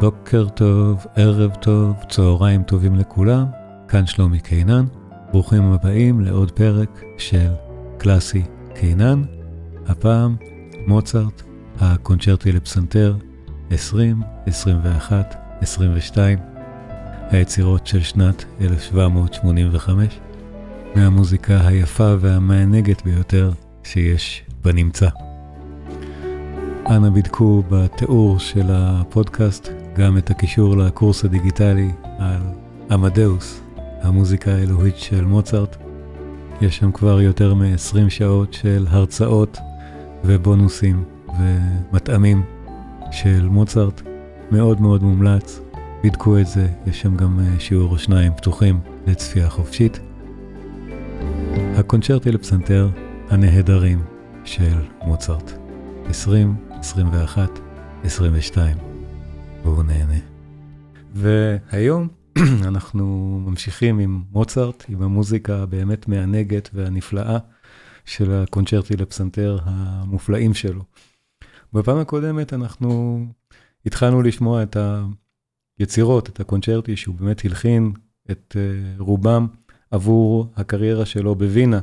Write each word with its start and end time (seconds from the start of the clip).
בוקר 0.00 0.48
טוב, 0.48 1.06
ערב 1.16 1.54
טוב, 1.54 1.94
צהריים 2.08 2.62
טובים 2.62 2.96
לכולם, 2.96 3.46
כאן 3.88 4.06
שלומי 4.06 4.40
קינן, 4.40 4.84
ברוכים 5.32 5.62
הבאים 5.62 6.20
לעוד 6.20 6.50
פרק 6.50 7.02
של 7.18 7.48
קלאסי 7.98 8.42
קינן, 8.74 9.22
הפעם 9.86 10.36
מוצרט, 10.86 11.42
הקונצ'רטי 11.80 12.52
לפסנתר 12.52 13.16
20, 13.70 14.22
21, 14.46 15.34
22, 15.60 16.38
היצירות 17.30 17.86
של 17.86 18.02
שנת 18.02 18.44
1785, 18.60 20.20
מהמוזיקה 20.94 21.66
היפה 21.66 22.14
והמענגת 22.20 23.02
ביותר 23.04 23.52
שיש 23.84 24.44
בנמצא. 24.64 25.08
אנא 26.86 27.10
בדקו 27.10 27.62
בתיאור 27.68 28.38
של 28.38 28.66
הפודקאסט 28.68 29.79
גם 30.00 30.18
את 30.18 30.30
הקישור 30.30 30.76
לקורס 30.76 31.24
הדיגיטלי 31.24 31.90
על 32.18 32.42
עמדאוס, 32.90 33.60
המוזיקה 34.02 34.50
האלוהית 34.50 34.96
של 34.96 35.24
מוצרט. 35.24 35.76
יש 36.60 36.76
שם 36.76 36.92
כבר 36.92 37.20
יותר 37.20 37.54
מ-20 37.54 38.08
שעות 38.10 38.52
של 38.52 38.86
הרצאות 38.90 39.58
ובונוסים 40.24 41.04
ומטעמים 41.38 42.42
של 43.10 43.48
מוצרט, 43.48 44.02
מאוד 44.52 44.80
מאוד 44.80 45.02
מומלץ. 45.02 45.60
בדקו 46.04 46.38
את 46.38 46.46
זה, 46.46 46.68
יש 46.86 47.00
שם 47.00 47.16
גם 47.16 47.40
אה, 47.40 47.60
שיעור 47.60 47.90
או 47.90 47.98
שניים 47.98 48.32
פתוחים 48.36 48.80
לצפייה 49.06 49.50
חופשית. 49.50 50.00
הקונצ'רטי 51.76 52.32
לפסנתר 52.32 52.88
הנהדרים 53.30 54.02
של 54.44 54.78
מוצרט. 55.04 55.52
20, 56.08 56.54
21, 56.70 57.50
22. 58.04 58.89
והוא 59.62 59.82
נהנה. 59.82 60.18
והיום 61.14 62.08
אנחנו 62.68 63.04
ממשיכים 63.46 63.98
עם 63.98 64.22
מוצרט, 64.30 64.84
עם 64.88 65.02
המוזיקה 65.02 65.62
הבאמת 65.62 66.08
מענגת 66.08 66.70
והנפלאה 66.74 67.38
של 68.04 68.32
הקונצ'רטי 68.32 68.96
לפסנתר 68.96 69.58
המופלאים 69.64 70.54
שלו. 70.54 70.82
בפעם 71.72 71.98
הקודמת 71.98 72.52
אנחנו 72.52 73.20
התחלנו 73.86 74.22
לשמוע 74.22 74.62
את 74.62 74.76
היצירות, 75.78 76.28
את 76.28 76.40
הקונצ'רטי 76.40 76.96
שהוא 76.96 77.14
באמת 77.14 77.44
הלחין 77.44 77.92
את 78.30 78.56
אה, 78.56 78.94
רובם 78.98 79.46
עבור 79.90 80.52
הקריירה 80.56 81.06
שלו 81.06 81.34
בווינה. 81.34 81.80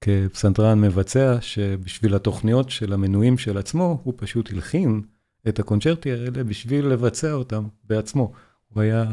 כפסנתרן 0.00 0.80
מבצע, 0.80 1.36
שבשביל 1.40 2.14
התוכניות 2.14 2.70
של 2.70 2.92
המנויים 2.92 3.38
של 3.38 3.58
עצמו, 3.58 4.00
הוא 4.04 4.14
פשוט 4.16 4.52
הלחין 4.52 5.02
את 5.48 5.58
הקונצ'רטי 5.58 6.12
האלה 6.12 6.44
בשביל 6.44 6.86
לבצע 6.86 7.32
אותם 7.32 7.64
בעצמו. 7.88 8.32
הוא 8.74 8.82
היה 8.82 9.04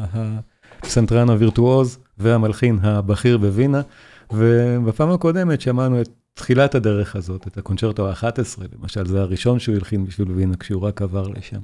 הפסנתרן 0.82 1.30
הווירטואוז 1.30 1.98
והמלחין 2.18 2.78
הבכיר 2.82 3.38
בווינה, 3.38 3.82
ובפעם 4.32 5.10
הקודמת 5.10 5.60
שמענו 5.60 6.00
את 6.00 6.08
תחילת 6.34 6.74
הדרך 6.74 7.16
הזאת, 7.16 7.46
את 7.46 7.58
הקונצ'רטו 7.58 8.08
ה-11, 8.08 8.62
למשל, 8.80 9.06
זה 9.06 9.20
הראשון 9.20 9.58
שהוא 9.58 9.74
הלחין 9.74 10.04
בשביל 10.04 10.32
ווינה 10.32 10.56
כשהוא 10.56 10.82
רק 10.82 11.02
עבר 11.02 11.28
לשם. 11.28 11.58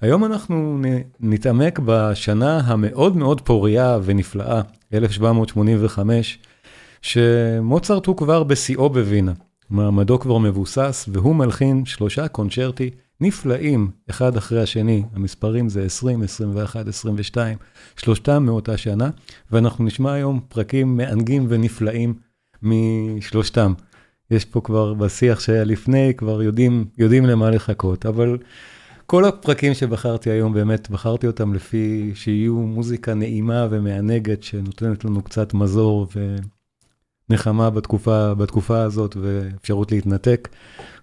היום 0.00 0.24
אנחנו 0.24 0.82
נתעמק 1.20 1.80
בשנה 1.84 2.58
המאוד 2.58 3.16
מאוד 3.16 3.40
פוריה 3.40 3.98
ונפלאה, 4.02 4.60
1785, 4.94 6.38
שמוצרט 7.02 8.06
הוא 8.06 8.16
כבר 8.16 8.42
בשיאו 8.42 8.90
בווינה, 8.90 9.32
מעמדו 9.70 10.18
כבר 10.18 10.38
מבוסס, 10.38 11.08
והוא 11.12 11.36
מלחין 11.36 11.84
שלושה 11.84 12.28
קונצ'רטי 12.28 12.90
נפלאים, 13.20 13.90
אחד 14.10 14.36
אחרי 14.36 14.62
השני, 14.62 15.02
המספרים 15.14 15.68
זה 15.68 15.84
20, 15.84 16.22
21, 16.22 16.88
22, 16.88 17.56
שלושתם 17.96 18.42
מאותה 18.46 18.76
שנה, 18.76 19.10
ואנחנו 19.50 19.84
נשמע 19.84 20.12
היום 20.12 20.40
פרקים 20.48 20.96
מענגים 20.96 21.46
ונפלאים 21.48 22.14
משלושתם. 22.62 23.72
יש 24.30 24.44
פה 24.44 24.60
כבר 24.60 24.94
בשיח 24.94 25.40
שהיה 25.40 25.64
לפני, 25.64 26.12
כבר 26.16 26.42
יודעים, 26.42 26.84
יודעים 26.98 27.26
למה 27.26 27.50
לחכות, 27.50 28.06
אבל 28.06 28.38
כל 29.06 29.24
הפרקים 29.24 29.74
שבחרתי 29.74 30.30
היום, 30.30 30.52
באמת 30.52 30.90
בחרתי 30.90 31.26
אותם 31.26 31.54
לפי 31.54 32.12
שיהיו 32.14 32.54
מוזיקה 32.54 33.14
נעימה 33.14 33.66
ומענגת, 33.70 34.42
שנותנת 34.42 35.04
לנו 35.04 35.22
קצת 35.22 35.54
מזור 35.54 36.06
ו... 36.16 36.36
נחמה 37.30 37.70
בתקופה, 37.70 38.34
בתקופה 38.34 38.82
הזאת 38.82 39.16
ואפשרות 39.20 39.92
להתנתק, 39.92 40.48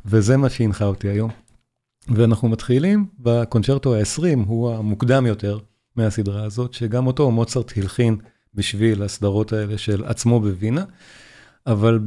וזה 0.06 0.38
מה 0.38 0.50
שהנחה 0.50 0.86
אותי 0.86 1.08
היום. 1.08 1.47
ואנחנו 2.10 2.50
מתחילים 2.50 3.06
בקונצ'רטו 3.20 3.96
ה-20, 3.96 4.40
הוא 4.46 4.72
המוקדם 4.72 5.26
יותר 5.26 5.60
מהסדרה 5.96 6.44
הזאת, 6.44 6.74
שגם 6.74 7.08
אותו 7.08 7.32
מוצרט 7.32 7.74
הלחין 7.78 8.18
בשביל 8.54 9.04
הסדרות 9.04 9.54
האלה 9.54 9.78
של 9.78 10.04
עצמו 10.06 10.40
בווינה, 10.40 10.84
אבל 11.68 12.00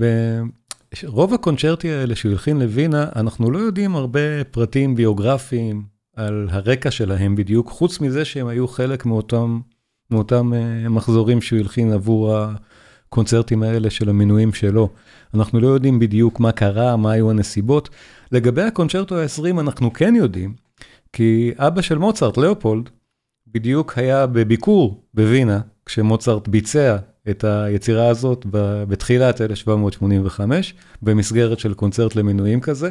ברוב 1.02 1.34
הקונצ'רטי 1.34 1.90
האלה 1.90 2.16
שהוא 2.16 2.32
הלחין 2.32 2.58
לווינה, 2.58 3.06
אנחנו 3.16 3.50
לא 3.50 3.58
יודעים 3.58 3.96
הרבה 3.96 4.44
פרטים 4.50 4.96
ביוגרפיים 4.96 5.82
על 6.16 6.48
הרקע 6.50 6.90
שלהם 6.90 7.36
בדיוק, 7.36 7.68
חוץ 7.68 8.00
מזה 8.00 8.24
שהם 8.24 8.46
היו 8.46 8.68
חלק 8.68 9.06
מאותם, 9.06 9.60
מאותם 10.10 10.52
אה, 10.54 10.88
מחזורים 10.88 11.40
שהוא 11.40 11.58
הלחין 11.58 11.92
עבור 11.92 12.36
ה... 12.36 12.54
הקונצרטים 13.10 13.62
האלה 13.62 13.90
של 13.90 14.08
המינויים 14.08 14.52
שלו. 14.52 14.88
אנחנו 15.34 15.60
לא 15.60 15.68
יודעים 15.68 15.98
בדיוק 15.98 16.40
מה 16.40 16.52
קרה, 16.52 16.96
מה 16.96 17.12
היו 17.12 17.30
הנסיבות. 17.30 17.88
לגבי 18.32 18.62
הקונצ'רטו 18.62 19.18
ה-20 19.18 19.60
אנחנו 19.60 19.92
כן 19.92 20.14
יודעים, 20.16 20.54
כי 21.12 21.52
אבא 21.56 21.80
של 21.80 21.98
מוצרט, 21.98 22.36
לאופולד, 22.36 22.88
בדיוק 23.46 23.98
היה 23.98 24.26
בביקור 24.26 25.04
בווינה, 25.14 25.60
כשמוצרט 25.86 26.48
ביצע 26.48 26.96
את 27.30 27.44
היצירה 27.44 28.08
הזאת 28.08 28.46
בתחילת 28.88 29.40
1785, 29.40 30.74
במסגרת 31.02 31.58
של 31.58 31.74
קונצרט 31.74 32.16
למינויים 32.16 32.60
כזה. 32.60 32.90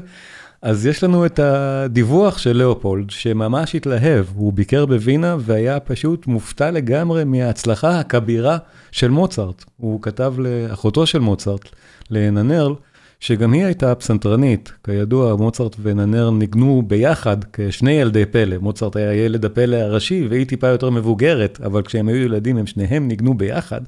אז 0.61 0.85
יש 0.85 1.03
לנו 1.03 1.25
את 1.25 1.39
הדיווח 1.39 2.38
של 2.38 2.57
לאופולד, 2.57 3.09
שממש 3.09 3.75
התלהב, 3.75 4.25
הוא 4.35 4.53
ביקר 4.53 4.85
בווינה 4.85 5.35
והיה 5.39 5.79
פשוט 5.79 6.27
מופתע 6.27 6.71
לגמרי 6.71 7.23
מההצלחה 7.23 8.00
הכבירה 8.00 8.57
של 8.91 9.09
מוצרט. 9.09 9.66
הוא 9.77 10.01
כתב 10.01 10.33
לאחותו 10.38 11.06
של 11.06 11.19
מוצרט, 11.19 11.69
לננרל, 12.09 12.73
שגם 13.19 13.53
היא 13.53 13.66
הייתה 13.66 13.96
פסנתרנית. 13.96 14.72
כידוע, 14.84 15.35
מוצרט 15.35 15.75
וננרל 15.81 16.30
ניגנו 16.30 16.84
ביחד 16.88 17.38
כשני 17.53 17.91
ילדי 17.91 18.25
פלא. 18.25 18.57
מוצרט 18.57 18.96
היה 18.96 19.13
ילד 19.13 19.46
הפלא 19.46 19.75
הראשי 19.75 20.28
והיא 20.30 20.46
טיפה 20.46 20.68
יותר 20.68 20.90
מבוגרת, 20.90 21.59
אבל 21.66 21.81
כשהם 21.81 22.07
היו 22.07 22.18
ילדים 22.18 22.57
הם 22.57 22.66
שניהם 22.66 23.07
ניגנו 23.07 23.38
ביחד. 23.38 23.81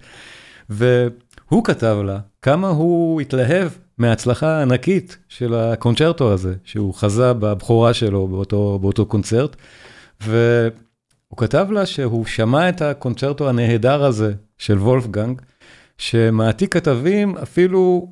והוא 0.69 1.63
כתב 1.63 1.97
לה 2.05 2.19
כמה 2.41 2.69
הוא 2.69 3.21
התלהב 3.21 3.69
מההצלחה 3.97 4.47
הענקית 4.47 5.17
של 5.29 5.53
הקונצ'רטו 5.53 6.33
הזה, 6.33 6.55
שהוא 6.63 6.93
חזה 6.93 7.33
בבכורה 7.33 7.93
שלו 7.93 8.27
באותו, 8.27 8.79
באותו 8.81 9.05
קונצרט, 9.05 9.55
והוא 10.21 11.37
כתב 11.37 11.67
לה 11.71 11.85
שהוא 11.85 12.25
שמע 12.25 12.69
את 12.69 12.81
הקונצ'רטו 12.81 13.49
הנהדר 13.49 14.03
הזה 14.03 14.33
של 14.57 14.77
וולפגנג, 14.77 15.41
שמעתיק 15.97 16.73
כתבים 16.73 17.37
אפילו 17.37 18.07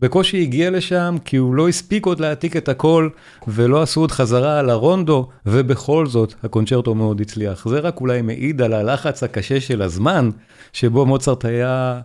בקושי 0.00 0.42
הגיע 0.42 0.70
לשם, 0.70 1.16
כי 1.24 1.36
הוא 1.36 1.54
לא 1.54 1.68
הספיק 1.68 2.06
עוד 2.06 2.20
להעתיק 2.20 2.56
את 2.56 2.68
הכל, 2.68 3.08
ולא 3.48 3.82
עשו 3.82 4.00
עוד 4.00 4.10
חזרה 4.10 4.58
על 4.58 4.70
הרונדו, 4.70 5.28
ובכל 5.46 6.06
זאת, 6.06 6.34
הקונצ'רטו 6.42 6.94
מאוד 6.94 7.20
הצליח. 7.20 7.68
זה 7.68 7.78
רק 7.78 8.00
אולי 8.00 8.22
מעיד 8.22 8.62
על 8.62 8.72
הלחץ 8.72 9.22
הקשה 9.22 9.60
של 9.60 9.82
הזמן, 9.82 10.30
שבו 10.72 11.06
מוצרט 11.06 11.44
היה, 11.44 12.00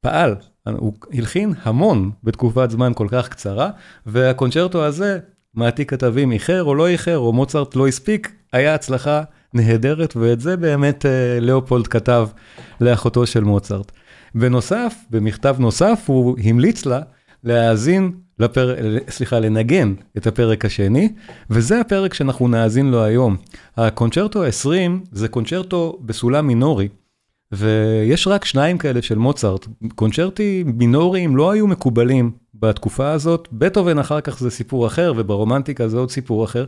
פעל 0.00 0.36
הוא 0.66 0.92
הלחין 1.12 1.52
המון 1.62 2.10
בתקופת 2.24 2.70
זמן 2.70 2.92
כל 2.94 3.06
כך 3.10 3.28
קצרה, 3.28 3.70
והקונצ'רטו 4.06 4.84
הזה, 4.84 5.18
מעתיק 5.54 5.90
כתבים 5.90 6.32
איחר 6.32 6.64
או 6.64 6.74
לא 6.74 6.88
איחר, 6.88 7.18
או 7.18 7.32
מוצרט 7.32 7.76
לא 7.76 7.88
הספיק, 7.88 8.32
היה 8.52 8.74
הצלחה 8.74 9.22
נהדרת, 9.54 10.16
ואת 10.16 10.40
זה 10.40 10.56
באמת 10.56 11.06
אה, 11.06 11.40
לאופולד 11.40 11.86
כתב 11.86 12.28
לאחותו 12.80 13.26
של 13.26 13.44
מוצרט. 13.44 13.92
בנוסף, 14.34 14.94
במכתב 15.10 15.56
נוסף, 15.58 16.02
הוא 16.06 16.36
המליץ 16.44 16.86
לה 16.86 17.00
להאזין, 17.44 18.12
לפר... 18.38 18.74
סליחה, 19.08 19.38
לנגן 19.38 19.94
את 20.16 20.26
הפרק 20.26 20.64
השני, 20.64 21.12
וזה 21.50 21.80
הפרק 21.80 22.14
שאנחנו 22.14 22.48
נאזין 22.48 22.90
לו 22.90 23.04
היום. 23.04 23.36
הקונצ'רטו 23.76 24.44
ה-20 24.44 25.08
זה 25.12 25.28
קונצ'רטו 25.28 25.98
בסולם 26.00 26.46
מינורי. 26.46 26.88
ויש 27.52 28.26
רק 28.26 28.44
שניים 28.44 28.78
כאלה 28.78 29.02
של 29.02 29.18
מוצרט, 29.18 29.66
קונצ'רטי 29.94 30.64
מינוריים 30.66 31.36
לא 31.36 31.50
היו 31.50 31.66
מקובלים 31.66 32.30
בתקופה 32.54 33.10
הזאת, 33.10 33.48
בטהובן 33.52 33.98
אחר 33.98 34.20
כך 34.20 34.38
זה 34.38 34.50
סיפור 34.50 34.86
אחר, 34.86 35.12
וברומנטיקה 35.16 35.88
זה 35.88 35.98
עוד 35.98 36.10
סיפור 36.10 36.44
אחר, 36.44 36.64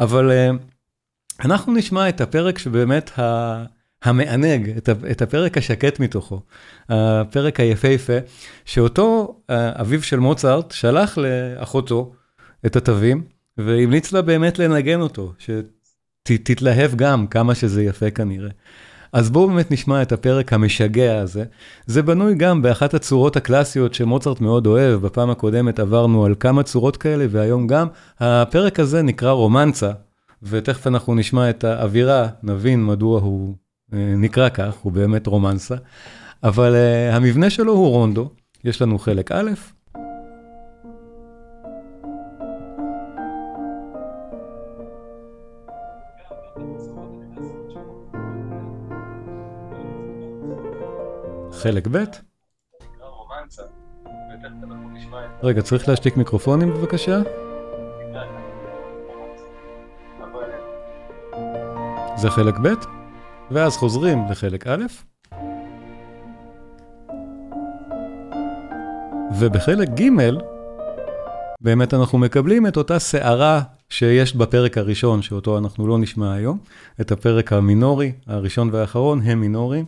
אבל 0.00 0.30
uh, 0.30 1.44
אנחנו 1.44 1.72
נשמע 1.74 2.08
את 2.08 2.20
הפרק 2.20 2.58
שבאמת 2.58 3.18
ה... 3.18 3.64
המענג, 4.02 4.70
את 5.10 5.22
הפרק 5.22 5.58
השקט 5.58 6.00
מתוכו, 6.00 6.40
הפרק 6.88 7.60
היפהפה, 7.60 8.18
שאותו 8.64 9.36
אה, 9.50 9.80
אביו 9.80 10.02
של 10.02 10.18
מוצרט 10.18 10.70
שלח 10.70 11.18
לאחותו 11.18 12.12
את 12.66 12.76
התווים, 12.76 13.22
והמליץ 13.58 14.12
לה 14.12 14.22
באמת 14.22 14.58
לנגן 14.58 15.00
אותו, 15.00 15.32
תתלהב 16.22 16.94
גם 16.96 17.26
כמה 17.26 17.54
שזה 17.54 17.82
יפה 17.82 18.10
כנראה. 18.10 18.50
אז 19.12 19.30
בואו 19.30 19.48
באמת 19.48 19.70
נשמע 19.70 20.02
את 20.02 20.12
הפרק 20.12 20.52
המשגע 20.52 21.20
הזה. 21.20 21.44
זה 21.86 22.02
בנוי 22.02 22.34
גם 22.34 22.62
באחת 22.62 22.94
הצורות 22.94 23.36
הקלאסיות 23.36 23.94
שמוצרט 23.94 24.40
מאוד 24.40 24.66
אוהב, 24.66 25.00
בפעם 25.00 25.30
הקודמת 25.30 25.80
עברנו 25.80 26.24
על 26.24 26.34
כמה 26.40 26.62
צורות 26.62 26.96
כאלה, 26.96 27.26
והיום 27.30 27.66
גם. 27.66 27.86
הפרק 28.20 28.80
הזה 28.80 29.02
נקרא 29.02 29.30
רומנצה, 29.30 29.90
ותכף 30.42 30.86
אנחנו 30.86 31.14
נשמע 31.14 31.50
את 31.50 31.64
האווירה, 31.64 32.28
נבין 32.42 32.86
מדוע 32.86 33.20
הוא 33.20 33.54
נקרא 33.92 34.48
כך, 34.48 34.74
הוא 34.82 34.92
באמת 34.92 35.26
רומנסה. 35.26 35.76
אבל 36.42 36.74
uh, 36.74 37.14
המבנה 37.14 37.50
שלו 37.50 37.72
הוא 37.72 37.88
רונדו, 37.88 38.30
יש 38.64 38.82
לנו 38.82 38.98
חלק 38.98 39.32
א', 39.32 39.50
חלק 51.52 51.86
ב'. 51.90 52.04
רגע, 55.42 55.62
צריך 55.62 55.88
להשתיק 55.88 56.16
מיקרופונים 56.16 56.70
בבקשה? 56.70 57.20
זה 62.16 62.30
חלק 62.30 62.54
ב', 62.58 62.97
ואז 63.50 63.76
חוזרים 63.76 64.24
לחלק 64.30 64.66
א', 64.66 64.84
ובחלק 69.38 69.88
ג', 69.88 70.08
באמת 71.60 71.94
אנחנו 71.94 72.18
מקבלים 72.18 72.66
את 72.66 72.76
אותה 72.76 72.98
סערה 72.98 73.60
שיש 73.90 74.36
בפרק 74.36 74.78
הראשון, 74.78 75.22
שאותו 75.22 75.58
אנחנו 75.58 75.86
לא 75.86 75.98
נשמע 75.98 76.32
היום, 76.32 76.58
את 77.00 77.12
הפרק 77.12 77.52
המינורי, 77.52 78.12
הראשון 78.26 78.70
והאחרון 78.72 79.22
הם 79.22 79.40
מינוריים. 79.40 79.84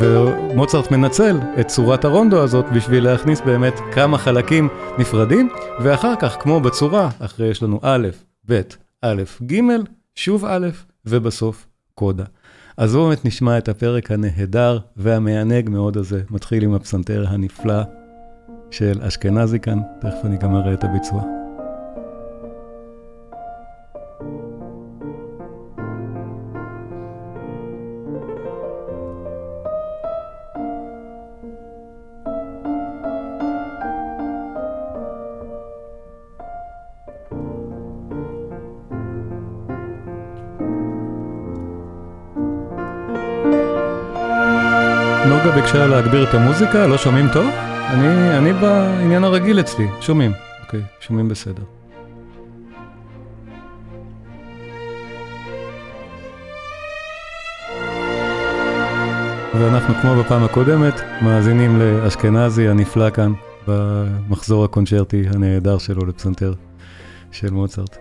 ומוצרט 0.00 0.90
מנצל 0.90 1.36
את 1.60 1.66
צורת 1.66 2.04
הרונדו 2.04 2.42
הזאת 2.42 2.64
בשביל 2.74 3.04
להכניס 3.04 3.40
באמת 3.40 3.74
כמה 3.92 4.18
חלקים 4.18 4.68
נפרדים, 4.98 5.48
ואחר 5.80 6.14
כך, 6.20 6.36
כמו 6.40 6.60
בצורה, 6.60 7.10
אחרי 7.20 7.48
יש 7.48 7.62
לנו 7.62 7.80
א', 7.82 8.08
ב', 8.48 8.60
א', 9.02 9.22
ג', 9.46 9.60
שוב 10.14 10.44
א', 10.44 10.68
ובסוף 11.06 11.67
קודה. 11.98 12.24
אז 12.76 12.94
בואו 12.94 13.08
באמת 13.08 13.24
נשמע 13.24 13.58
את 13.58 13.68
הפרק 13.68 14.10
הנהדר 14.10 14.78
והמענג 14.96 15.68
מאוד 15.68 15.96
הזה, 15.96 16.22
מתחיל 16.30 16.64
עם 16.64 16.74
הפסנתר 16.74 17.24
הנפלא 17.28 17.82
של 18.70 19.02
אשכנזי 19.02 19.60
כאן, 19.60 19.78
תכף 20.00 20.24
אני 20.24 20.36
גם 20.36 20.56
אראה 20.56 20.72
את 20.72 20.84
הביצוע. 20.84 21.37
ביקשה 45.62 45.86
להגביר 45.86 46.28
את 46.28 46.34
המוזיקה, 46.34 46.86
לא 46.86 46.98
שומעים 46.98 47.26
טוב? 47.32 47.46
אני, 47.90 48.38
אני 48.38 48.52
בעניין 48.52 49.24
הרגיל 49.24 49.60
אצלי, 49.60 49.86
שומעים. 50.00 50.32
אוקיי, 50.64 50.80
שומעים 51.00 51.28
בסדר. 51.28 51.62
ואנחנו 59.54 59.94
כמו 59.94 60.22
בפעם 60.22 60.44
הקודמת, 60.44 61.00
מאזינים 61.22 61.78
לאשכנזי 61.78 62.68
הנפלא 62.68 63.10
כאן, 63.10 63.32
במחזור 63.66 64.64
הקונצ'רטי 64.64 65.24
הנהדר 65.34 65.78
שלו 65.78 66.06
לפסנתר 66.06 66.52
של 67.30 67.50
מוצרט. 67.50 67.96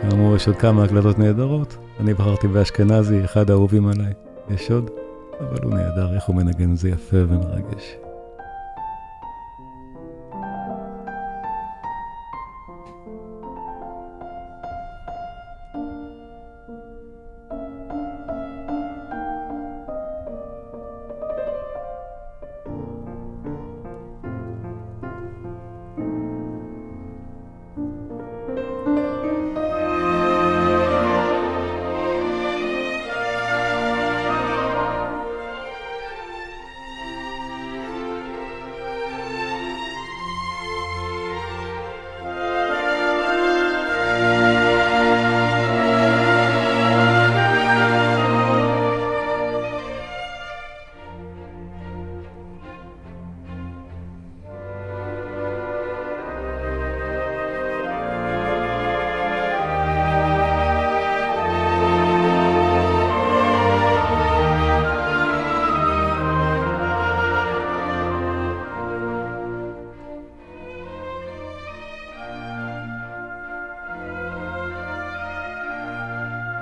כאמור, 0.00 0.36
יש 0.36 0.46
עוד 0.48 0.56
כמה 0.56 0.84
הקלטות 0.84 1.18
נהדרות, 1.18 1.76
אני 2.00 2.14
בחרתי 2.14 2.48
באשכנזי, 2.48 3.24
אחד 3.24 3.50
האהובים 3.50 3.88
עליי. 3.88 4.12
יש 4.50 4.70
עוד? 4.70 5.03
אבל 5.40 5.62
הוא 5.62 5.74
נהדר, 5.74 6.14
איך 6.14 6.24
הוא 6.24 6.36
מנגן 6.36 6.76
זה 6.76 6.88
יפה 6.88 7.16
ומרגש. 7.28 8.03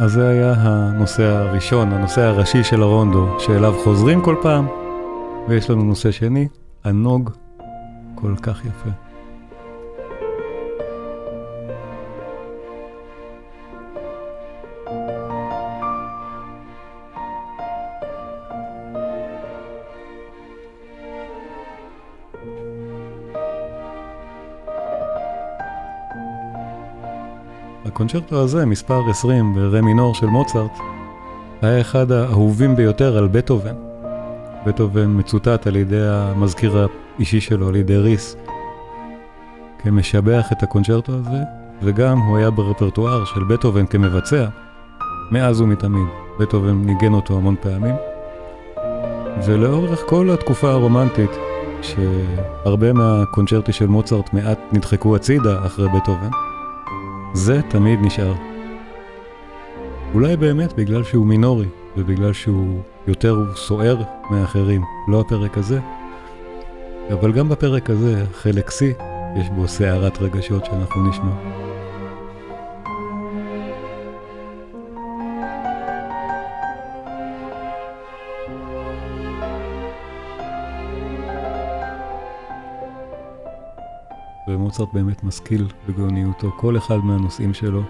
אז 0.02 0.12
זה 0.12 0.28
היה 0.28 0.54
הנושא 0.56 1.22
הראשון, 1.22 1.92
הנושא 1.92 2.20
הראשי 2.20 2.64
של 2.64 2.82
הרונדו, 2.82 3.36
שאליו 3.38 3.74
חוזרים 3.84 4.22
כל 4.22 4.36
פעם, 4.42 4.66
ויש 5.48 5.70
לנו 5.70 5.82
נושא 5.82 6.10
שני, 6.10 6.48
הנוג 6.84 7.30
כל 8.14 8.34
כך 8.42 8.64
יפה. 8.64 9.11
הקונצ'רטו 27.92 28.42
הזה, 28.42 28.66
מספר 28.66 29.10
20 29.10 29.54
ברה 29.54 29.80
מינור 29.80 30.14
של 30.14 30.26
מוצרט, 30.26 30.70
היה 31.62 31.80
אחד 31.80 32.12
האהובים 32.12 32.76
ביותר 32.76 33.18
על 33.18 33.28
בטהובן. 33.28 33.74
בטהובן 34.66 35.18
מצוטט 35.18 35.66
על 35.66 35.76
ידי 35.76 36.08
המזכיר 36.08 36.86
האישי 37.18 37.40
שלו, 37.40 37.68
על 37.68 37.76
ידי 37.76 37.96
ריס, 37.96 38.36
כמשבח 39.78 40.52
את 40.52 40.62
הקונצ'רטו 40.62 41.12
הזה, 41.12 41.42
וגם 41.82 42.18
הוא 42.18 42.38
היה 42.38 42.50
ברפרטואר 42.50 43.24
של 43.24 43.44
בטהובן 43.44 43.86
כמבצע, 43.86 44.46
מאז 45.30 45.60
ומתמיד. 45.60 46.06
בטהובן 46.40 46.82
ניגן 46.84 47.12
אותו 47.12 47.36
המון 47.36 47.54
פעמים. 47.60 47.94
ולאורך 49.46 50.02
כל 50.06 50.30
התקופה 50.30 50.70
הרומנטית, 50.70 51.30
שהרבה 51.82 52.92
מהקונצ'רטי 52.92 53.72
של 53.72 53.86
מוצרט 53.86 54.34
מעט 54.34 54.58
נדחקו 54.72 55.16
הצידה 55.16 55.66
אחרי 55.66 55.88
בטהובן, 55.88 56.30
זה 57.34 57.60
תמיד 57.68 57.98
נשאר. 58.02 58.34
אולי 60.14 60.36
באמת 60.36 60.72
בגלל 60.72 61.04
שהוא 61.04 61.26
מינורי, 61.26 61.66
ובגלל 61.96 62.32
שהוא 62.32 62.80
יותר 63.06 63.54
סוער 63.56 63.96
מאחרים, 64.30 64.82
לא 65.08 65.20
הפרק 65.20 65.58
הזה, 65.58 65.80
אבל 67.12 67.32
גם 67.32 67.48
בפרק 67.48 67.90
הזה, 67.90 68.24
חלק 68.34 68.68
C, 68.68 69.02
יש 69.40 69.50
בו 69.50 69.68
סערת 69.68 70.18
רגשות 70.18 70.64
שאנחנו 70.64 71.08
נשמע. 71.08 71.71
ומוצרט 84.72 84.92
באמת 84.92 85.24
משכיל 85.24 85.68
בגאוניותו, 85.88 86.50
כל 86.56 86.76
אחד 86.76 86.96
מהנושאים 86.96 87.54
שלו, 87.54 87.82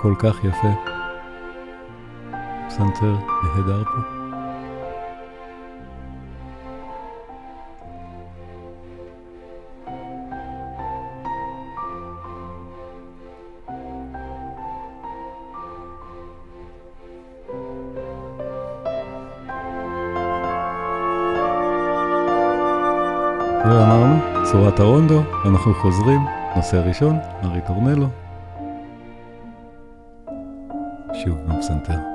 כל 0.00 0.14
כך 0.18 0.44
יפה. 0.44 0.72
פסנתר 2.68 3.16
נהדר 3.44 3.84
פה. 3.84 4.23
צורת 24.52 24.80
הרונדו, 24.80 25.22
אנחנו 25.44 25.74
חוזרים, 25.74 26.20
נושא 26.56 26.76
ראשון, 26.76 27.18
ארי 27.44 27.60
טורנלו. 27.66 28.06
שוב 31.14 31.38
בפסנתר. 31.46 32.13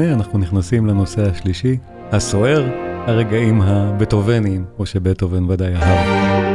המבנה, 0.00 0.14
אנחנו 0.14 0.38
נכנסים 0.38 0.86
לנושא 0.86 1.30
השלישי, 1.30 1.76
הסוער, 2.12 2.64
הרגעים 3.06 3.62
הבטובניים, 3.62 4.64
או 4.78 4.86
שבטהובן 4.86 5.50
ודאי 5.50 5.74
אהב. 5.74 6.47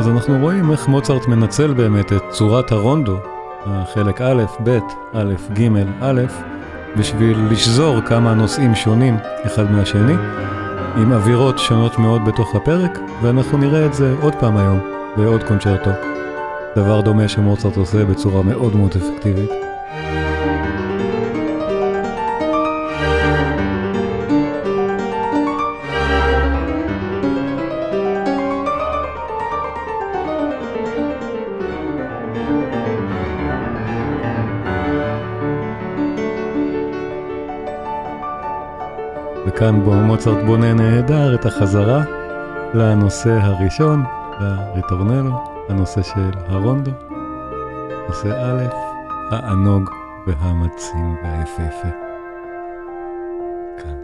אז 0.00 0.08
אנחנו 0.08 0.38
רואים 0.38 0.72
איך 0.72 0.88
מוצרט 0.88 1.26
מנצל 1.26 1.74
באמת 1.74 2.12
את 2.12 2.22
צורת 2.30 2.72
הרונדו, 2.72 3.16
החלק 3.66 4.20
א', 4.20 4.44
ב', 4.64 4.78
א', 5.12 5.34
ג', 5.52 5.68
א', 6.00 6.20
בשביל 6.96 7.38
לשזור 7.50 8.00
כמה 8.00 8.34
נושאים 8.34 8.74
שונים 8.74 9.16
אחד 9.46 9.70
מהשני, 9.70 10.14
עם 10.96 11.12
אווירות 11.12 11.58
שונות 11.58 11.98
מאוד 11.98 12.24
בתוך 12.24 12.54
הפרק, 12.54 12.98
ואנחנו 13.22 13.58
נראה 13.58 13.86
את 13.86 13.94
זה 13.94 14.14
עוד 14.20 14.34
פעם 14.34 14.56
היום, 14.56 14.80
בעוד 15.16 15.42
קונצ'רטו. 15.42 15.90
דבר 16.76 17.00
דומה 17.00 17.28
שמוצרט 17.28 17.76
עושה 17.76 18.04
בצורה 18.04 18.42
מאוד 18.42 18.76
מאוד 18.76 18.90
אפקטיבית. 18.96 19.69
מוצרט 40.10 40.44
בונה 40.46 40.72
נהדר 40.72 41.34
את 41.34 41.46
החזרה 41.46 42.04
לנושא 42.74 43.30
הראשון, 43.30 44.04
לריטורנלו, 44.40 45.30
הנושא 45.68 46.02
של 46.02 46.30
הרונדו, 46.48 46.90
נושא 48.08 48.28
א', 48.28 48.68
הענוג 49.30 49.90
והמצים 50.26 51.16
והיפהפה. 51.24 51.88
כאן. 53.78 53.96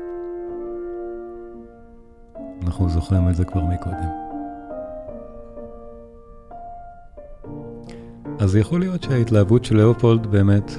אנחנו 2.67 2.89
זוכרים 2.89 3.29
את 3.29 3.35
זה 3.35 3.45
כבר 3.45 3.63
מקודם. 3.65 4.11
אז 8.39 8.57
יכול 8.57 8.81
להיות 8.81 9.03
שההתלהבות 9.03 9.65
של 9.65 9.77
לאופולד 9.77 10.27
באמת 10.27 10.73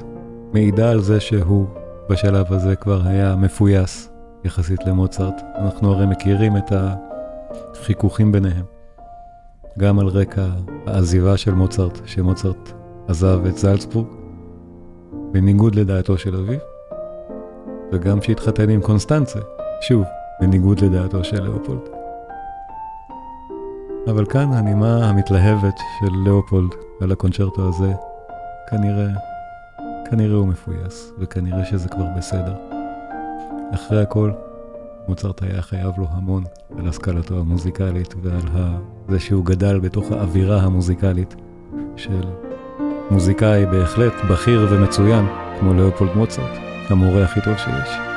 מעידה 0.53 0.91
על 0.91 0.99
זה 0.99 1.19
שהוא 1.19 1.67
בשלב 2.09 2.53
הזה 2.53 2.75
כבר 2.75 3.01
היה 3.05 3.35
מפויס 3.35 4.16
יחסית 4.43 4.85
למוצרט. 4.85 5.41
אנחנו 5.55 5.93
הרי 5.93 6.05
מכירים 6.05 6.57
את 6.57 6.71
החיכוכים 6.71 8.31
ביניהם. 8.31 8.65
גם 9.79 9.99
על 9.99 10.07
רקע 10.07 10.45
העזיבה 10.87 11.37
של 11.37 11.53
מוצרט, 11.53 11.99
שמוצרט 12.05 12.71
עזב 13.07 13.45
את 13.45 13.57
זלצבורג, 13.57 14.07
בניגוד 15.31 15.75
לדעתו 15.75 16.17
של 16.17 16.35
אביו, 16.35 16.59
וגם 17.91 18.21
שהתחתן 18.21 18.69
עם 18.69 18.81
קונסטנצה, 18.81 19.39
שוב, 19.81 20.03
בניגוד 20.41 20.79
לדעתו 20.79 21.23
של 21.23 21.43
לאופולד. 21.43 21.89
אבל 24.09 24.25
כאן 24.25 24.53
הנימה 24.53 25.09
המתלהבת 25.09 25.77
של 25.99 26.11
לאופולד 26.25 26.71
על 27.01 27.11
הקונצ'רטו 27.11 27.67
הזה, 27.67 27.93
כנראה, 28.69 29.07
כנראה 30.09 30.35
הוא 30.35 30.47
מפויס, 30.47 31.11
וכנראה 31.19 31.65
שזה 31.65 31.89
כבר 31.89 32.05
בסדר. 32.17 32.76
אחרי 33.73 34.01
הכל, 34.01 34.31
מוצרט 35.07 35.43
היה 35.43 35.61
חייב 35.61 35.91
לו 35.97 36.05
המון 36.11 36.43
על 36.79 36.87
השכלתו 36.87 37.39
המוזיקלית 37.39 38.15
ועל 38.21 38.41
זה 39.09 39.19
שהוא 39.19 39.45
גדל 39.45 39.79
בתוך 39.79 40.11
האווירה 40.11 40.61
המוזיקלית 40.61 41.35
של 41.95 42.21
מוזיקאי 43.11 43.65
בהחלט 43.65 44.13
בכיר 44.29 44.67
ומצוין, 44.71 45.25
כמו 45.59 45.73
לאופולד 45.73 46.11
מוצרט, 46.15 46.57
המורה 46.89 47.23
הכי 47.23 47.41
טוב 47.41 47.57
שיש. 47.57 48.16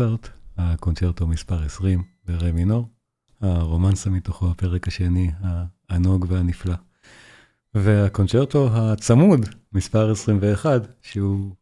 מוצרט, 0.00 0.28
הקונצ'רטו 0.58 1.26
מספר 1.26 1.62
20 1.64 2.02
ברי 2.26 2.52
מינור, 2.52 2.88
הרומנסה 3.40 4.10
מתוכו, 4.10 4.50
הפרק 4.50 4.88
השני, 4.88 5.30
הענוג 5.88 6.26
והנפלא. 6.28 6.74
והקונצ'רטו 7.74 8.68
הצמוד, 8.72 9.40
מספר 9.72 10.10
21, 10.10 10.88
שהוא 11.02 11.54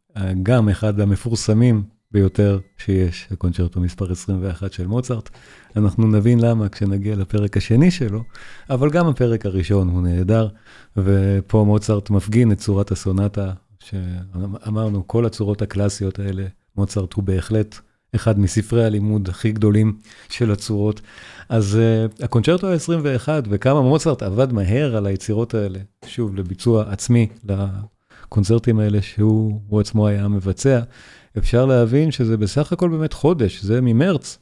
גם 0.42 0.68
אחד 0.68 1.00
המפורסמים 1.00 1.82
ביותר 2.10 2.58
שיש, 2.78 3.28
הקונצ'רטו 3.30 3.80
מספר 3.80 4.12
21 4.12 4.72
של 4.72 4.86
מוצרט. 4.86 5.30
אנחנו 5.76 6.06
נבין 6.06 6.40
למה 6.40 6.68
כשנגיע 6.68 7.16
לפרק 7.16 7.56
השני 7.56 7.90
שלו, 7.90 8.22
אבל 8.70 8.90
גם 8.90 9.06
הפרק 9.06 9.46
הראשון 9.46 9.88
הוא 9.88 10.02
נהדר, 10.02 10.48
ופה 10.96 11.64
מוצרט 11.66 12.10
מפגין 12.10 12.52
את 12.52 12.58
צורת 12.58 12.90
הסונטה, 12.90 13.52
שאמרנו, 13.78 15.06
כל 15.06 15.26
הצורות 15.26 15.62
הקלאסיות 15.62 16.18
האלה, 16.18 16.46
מוצרט 16.76 17.12
הוא 17.12 17.24
בהחלט 17.24 17.80
אחד 18.16 18.38
מספרי 18.38 18.84
הלימוד 18.84 19.28
הכי 19.28 19.52
גדולים 19.52 19.96
של 20.28 20.50
הצורות. 20.50 21.00
אז 21.48 21.78
uh, 21.78 22.24
הקונצ'רטו 22.24 22.72
ה-21 22.72 23.28
וכמה 23.50 23.82
מוצרט 23.82 24.22
עבד 24.22 24.52
מהר 24.52 24.96
על 24.96 25.06
היצירות 25.06 25.54
האלה, 25.54 25.78
שוב, 26.06 26.36
לביצוע 26.36 26.84
עצמי, 26.92 27.28
לקונצרטים 27.44 28.78
האלה 28.78 29.02
שהוא 29.02 29.80
עצמו 29.80 30.08
היה 30.08 30.28
מבצע, 30.28 30.80
אפשר 31.38 31.66
להבין 31.66 32.10
שזה 32.10 32.36
בסך 32.36 32.72
הכל 32.72 32.88
באמת 32.88 33.12
חודש, 33.12 33.62
זה 33.62 33.80
ממרץ, 33.80 34.38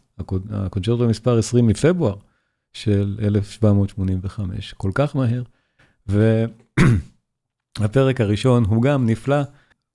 הקונצ'רטו 0.51 1.09
מספר 1.09 1.39
20 1.39 1.67
מפברואר 1.67 2.15
של 2.73 3.19
1785, 3.23 4.75
כל 4.77 4.91
כך 4.95 5.17
מהר. 5.17 5.43
והפרק 7.79 8.21
הראשון 8.25 8.65
הוא 8.65 8.83
גם 8.83 9.07
נפלא. 9.07 9.43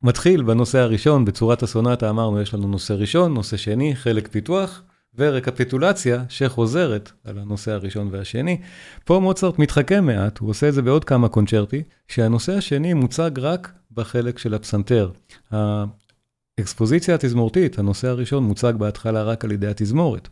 מתחיל 0.04 0.44
בנושא 0.44 0.80
הראשון, 0.80 1.26
בצורת 1.26 1.64
הסונטה 1.64 2.10
אמרנו, 2.10 2.42
יש 2.42 2.54
לנו 2.54 2.68
נושא 2.68 2.94
ראשון, 2.94 3.34
נושא 3.34 3.58
שני, 3.58 3.96
חלק 3.96 4.28
פיתוח, 4.28 4.82
ורקפיטולציה 5.16 6.24
שחוזרת 6.30 7.12
על 7.24 7.40
הנושא 7.40 7.72
הראשון 7.72 8.10
והשני. 8.12 8.58
פה 9.06 9.20
מוצרט 9.20 9.60
מתחכם 9.60 10.06
מעט, 10.06 10.38
הוא 10.38 10.50
עושה 10.50 10.70
את 10.70 10.74
זה 10.74 10.82
בעוד 10.82 11.06
כמה 11.06 11.28
קונצ'רטי, 11.28 11.84
שהנושא 12.08 12.54
השני 12.54 12.94
מוצג 12.94 13.32
רק 13.38 13.72
בחלק 13.92 14.38
של 14.38 14.54
הפסנתר. 14.54 15.12
האקספוזיציה 15.52 17.16
התזמורתית, 17.16 17.80
הנושא 17.80 18.08
הראשון 18.08 18.44
מוצג 18.44 18.74
בהתחלה 18.78 19.24
רק 19.24 19.46
על 19.46 19.52
ידי 19.52 19.68
התזמורת. 19.68 20.28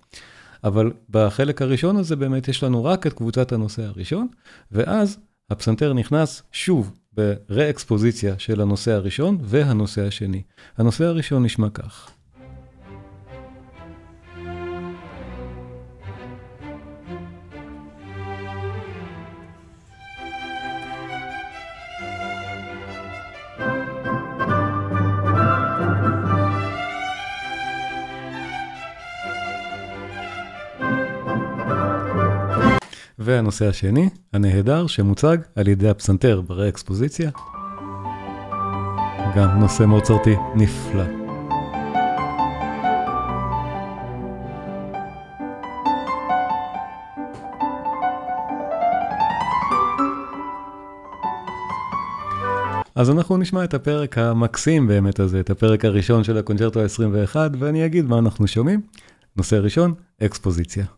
אבל 0.64 0.92
בחלק 1.10 1.62
הראשון 1.62 1.98
הזה 1.98 2.16
באמת 2.16 2.48
יש 2.48 2.64
לנו 2.64 2.84
רק 2.84 3.08
את 3.08 3.14
קבוצת 3.14 3.52
הנושא 3.52 3.84
הראשון, 3.84 4.28
ואז 4.72 5.18
הפסנתר 5.50 5.94
נכנס 5.94 6.44
שוב 6.52 6.92
ברה-אקספוזיציה 7.18 8.36
של 8.38 8.62
הנושא 8.62 8.92
הראשון 8.92 9.38
והנושא 9.42 10.08
השני. 10.08 10.42
הנושא 10.78 11.06
הראשון 11.06 11.44
נשמע 11.44 11.70
כך. 11.70 12.17
והנושא 33.28 33.68
השני, 33.68 34.10
הנהדר, 34.34 34.88
שמוצג 34.88 35.38
על 35.56 35.68
ידי 35.68 35.90
הפסנתר 35.90 36.42
ברה-אקספוזיציה. 36.42 37.32
גם 39.36 39.60
נושא 39.60 39.84
מוצרטי 39.84 40.36
נפלא. 40.56 41.04
אז 52.96 53.10
אנחנו 53.10 53.38
נשמע 53.38 53.64
את 53.64 53.74
הפרק 53.74 54.18
המקסים 54.18 54.88
באמת 54.88 55.20
הזה, 55.20 55.40
את 55.40 55.50
הפרק 55.50 55.86
הראשון 55.86 56.24
של 56.24 56.38
הקונצ'רטו 56.38 56.82
ה-21, 56.82 57.36
ואני 57.60 57.86
אגיד 57.86 58.06
מה 58.06 58.20
אנחנו 58.20 58.48
שומעים. 58.48 58.82
נושא 59.38 59.56
ראשון, 59.56 59.94
אקספוזיציה. 60.24 60.97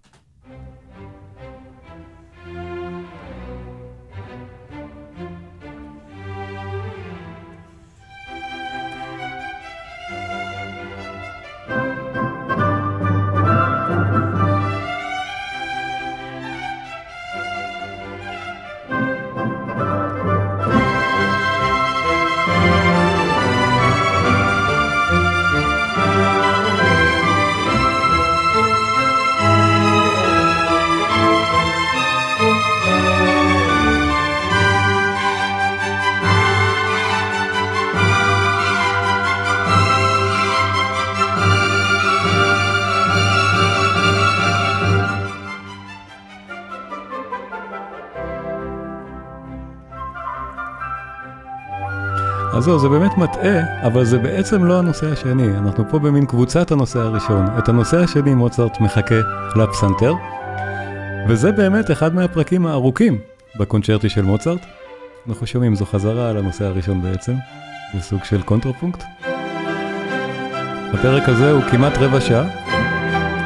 אז 52.59 52.65
זהו, 52.65 52.79
זה 52.79 52.89
באמת 52.89 53.17
מטעה, 53.17 53.85
אבל 53.87 54.03
זה 54.03 54.17
בעצם 54.17 54.65
לא 54.65 54.79
הנושא 54.79 55.11
השני. 55.11 55.57
אנחנו 55.57 55.89
פה 55.89 55.99
במין 55.99 56.25
קבוצת 56.25 56.71
הנושא 56.71 56.99
הראשון. 56.99 57.45
את 57.57 57.69
הנושא 57.69 57.97
השני 57.97 58.33
מוצרט 58.33 58.79
מחכה 58.79 59.15
לפסנתר, 59.55 60.13
וזה 61.27 61.51
באמת 61.51 61.91
אחד 61.91 62.15
מהפרקים 62.15 62.65
הארוכים 62.65 63.19
בקונצ'רטי 63.59 64.09
של 64.09 64.21
מוצרט. 64.21 64.65
אנחנו 65.29 65.47
שומעים, 65.47 65.75
זו 65.75 65.85
חזרה 65.85 66.29
על 66.29 66.37
הנושא 66.37 66.65
הראשון 66.65 67.01
בעצם, 67.01 67.33
זה 67.93 68.01
סוג 68.01 68.23
של 68.23 68.41
קונטרפונקט. 68.41 69.03
הפרק 70.93 71.29
הזה 71.29 71.51
הוא 71.51 71.61
כמעט 71.61 71.97
רבע 71.97 72.21
שעה, 72.21 72.47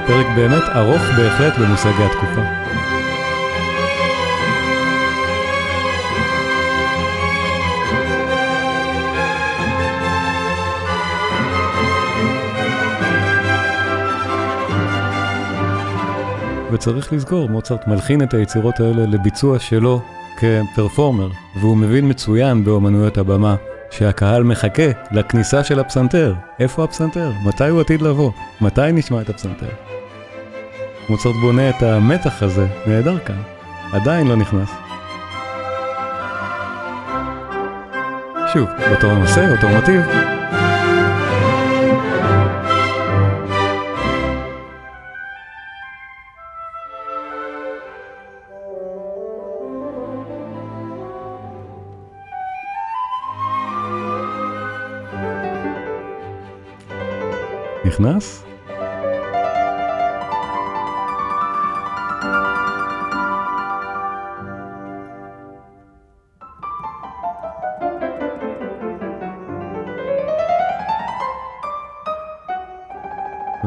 פרק 0.07 0.25
באמת 0.35 0.63
ארוך 0.75 1.01
בהחלט 1.17 1.53
במושגי 1.59 2.03
התקופה. 2.03 2.62
וצריך 16.73 17.13
לזכור, 17.13 17.49
מוצרט 17.49 17.87
מלחין 17.87 18.23
את 18.23 18.33
היצירות 18.33 18.79
האלה 18.79 19.05
לביצוע 19.05 19.59
שלו 19.59 20.01
כפרפורמר, 20.37 21.29
והוא 21.55 21.77
מבין 21.77 22.09
מצוין 22.09 22.63
באומנויות 22.63 23.17
הבמה 23.17 23.55
שהקהל 23.91 24.43
מחכה 24.43 24.83
לכניסה 25.11 25.63
של 25.63 25.79
הפסנתר. 25.79 26.33
איפה 26.59 26.83
הפסנתר? 26.83 27.31
מתי 27.45 27.67
הוא 27.67 27.81
עתיד 27.81 28.01
לבוא? 28.01 28.31
מתי 28.61 28.91
נשמע 28.93 29.21
את 29.21 29.29
הפסנתר? 29.29 29.69
מוצרט 31.09 31.35
בונה 31.41 31.69
את 31.69 31.83
המתח 31.83 32.43
הזה, 32.43 32.67
נהדר 32.87 33.19
כאן. 33.19 33.41
עדיין 33.93 34.27
לא 34.27 34.35
נכנס. 34.35 34.69
שוב, 38.53 38.69
אותו 38.91 39.15
נושא, 39.15 39.51
אותו 39.55 39.67
מוטיב. 39.69 40.32
נכנס? 57.93 58.43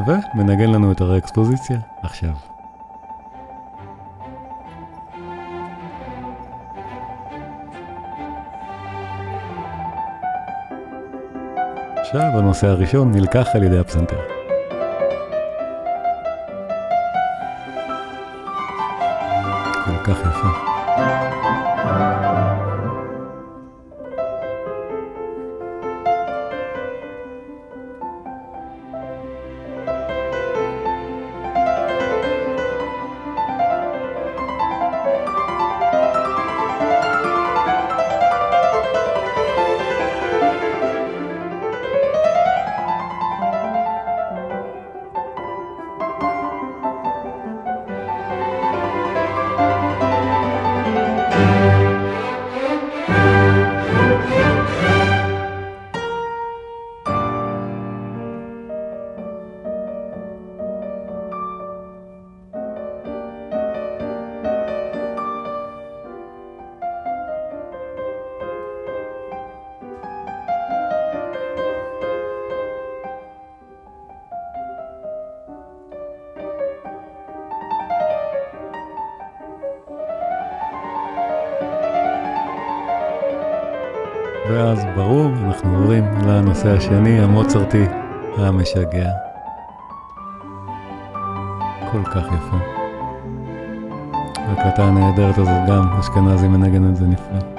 ומנגן 0.07 0.69
לנו 0.69 0.91
את 0.91 1.01
הראקספוזיציה 1.01 1.77
עכשיו. 2.03 2.56
עכשיו 12.07 12.39
הנושא 12.39 12.67
הראשון 12.67 13.11
נלקח 13.11 13.47
על 13.53 13.63
ידי 13.63 13.79
הפסנתר. 13.79 14.19
כל 19.85 20.03
כך 20.03 20.19
יפה. 20.19 21.26
לנושא 86.67 86.85
השני, 86.85 87.19
המוצרטי 87.19 87.85
המשגע. 88.37 89.09
כל 91.91 92.03
כך 92.03 92.25
יפה. 92.25 92.57
ההקלטה 94.35 94.83
הנהדרת 94.83 95.37
הזאת 95.37 95.69
גם, 95.69 95.87
אשכנזי 95.99 96.47
מנגן 96.47 96.89
את 96.89 96.95
זה 96.95 97.05
נפלא. 97.05 97.56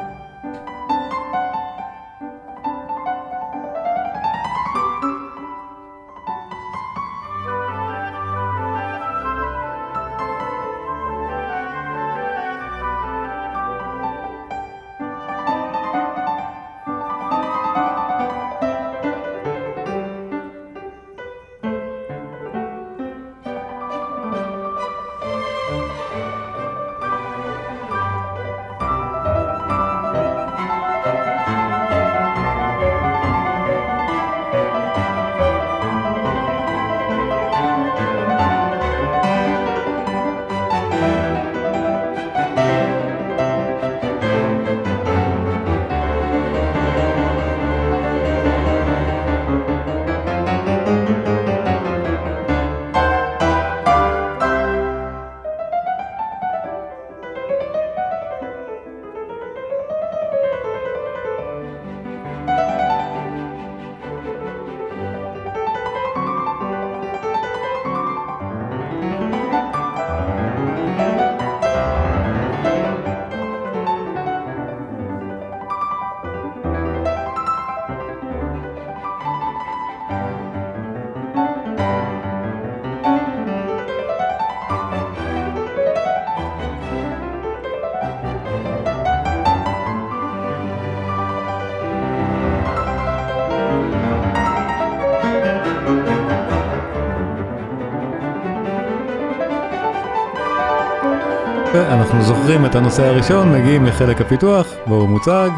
מסיימים 102.59 102.71
את 102.71 102.75
הנושא 102.75 103.05
הראשון, 103.05 103.53
מגיעים 103.53 103.87
לחלק 103.87 104.21
הפיתוח, 104.21 104.66
בו 104.87 104.94
הוא 104.94 105.09
מוצג. 105.09 105.51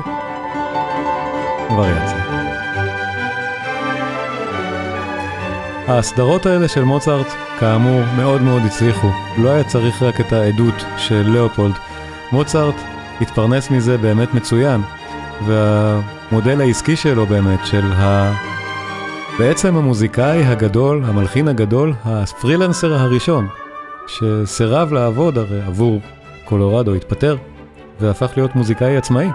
וריאציה. 1.77 2.25
ההסדרות 5.89 6.47
האלה 6.47 6.69
של 6.69 6.85
מוצרט, 6.85 7.27
כאמור, 7.59 8.01
מאוד 8.17 8.43
מאוד 8.43 8.63
הצליחו. 8.67 9.09
לא 9.39 9.51
היה 9.51 9.65
צריך 9.65 10.03
רק 10.03 10.21
את 10.21 10.33
העדות 10.33 10.75
של 10.97 11.23
לאופולד. 11.27 11.75
מוצרט 12.33 12.75
התפרנס 13.21 13.71
מזה 13.71 13.99
באמת 13.99 14.35
מצוין, 14.35 14.81
והמודל 15.47 16.61
העסקי 16.61 16.97
שלו 16.97 17.27
באמת, 17.27 17.67
של 17.67 17.93
ה... 17.93 18.33
בעצם 19.39 19.77
המוזיקאי 19.77 20.45
הגדול, 20.45 21.03
המלחין 21.05 21.49
הגדול, 21.49 21.95
הפרילנסר 22.05 22.95
הראשון, 22.95 23.49
שסירב 24.07 24.93
לעבוד 24.93 25.39
הרי 25.39 25.63
עבור 25.67 26.01
קולורדו, 26.51 26.95
התפטר, 26.95 27.37
והפך 28.01 28.33
להיות 28.37 28.57
מוזיקאי 28.57 28.97
עצמאי. 28.97 29.29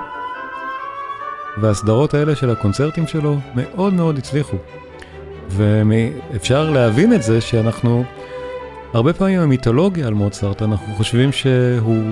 והסדרות 1.58 2.13
האלה 2.13 2.36
של 2.36 2.49
הקונצרטים 2.49 3.08
שלו 3.08 3.38
מאוד 3.56 3.93
מאוד 3.93 4.17
הצליחו. 4.17 4.58
ואפשר 5.49 6.69
להבין 6.69 7.13
את 7.13 7.23
זה 7.23 7.41
שאנחנו, 7.41 8.04
הרבה 8.93 9.13
פעמים 9.13 9.39
המיתולוגיה 9.39 10.08
על 10.08 10.13
מוצרט, 10.13 10.62
אנחנו 10.62 10.93
חושבים 10.95 11.32
שהוא 11.32 12.12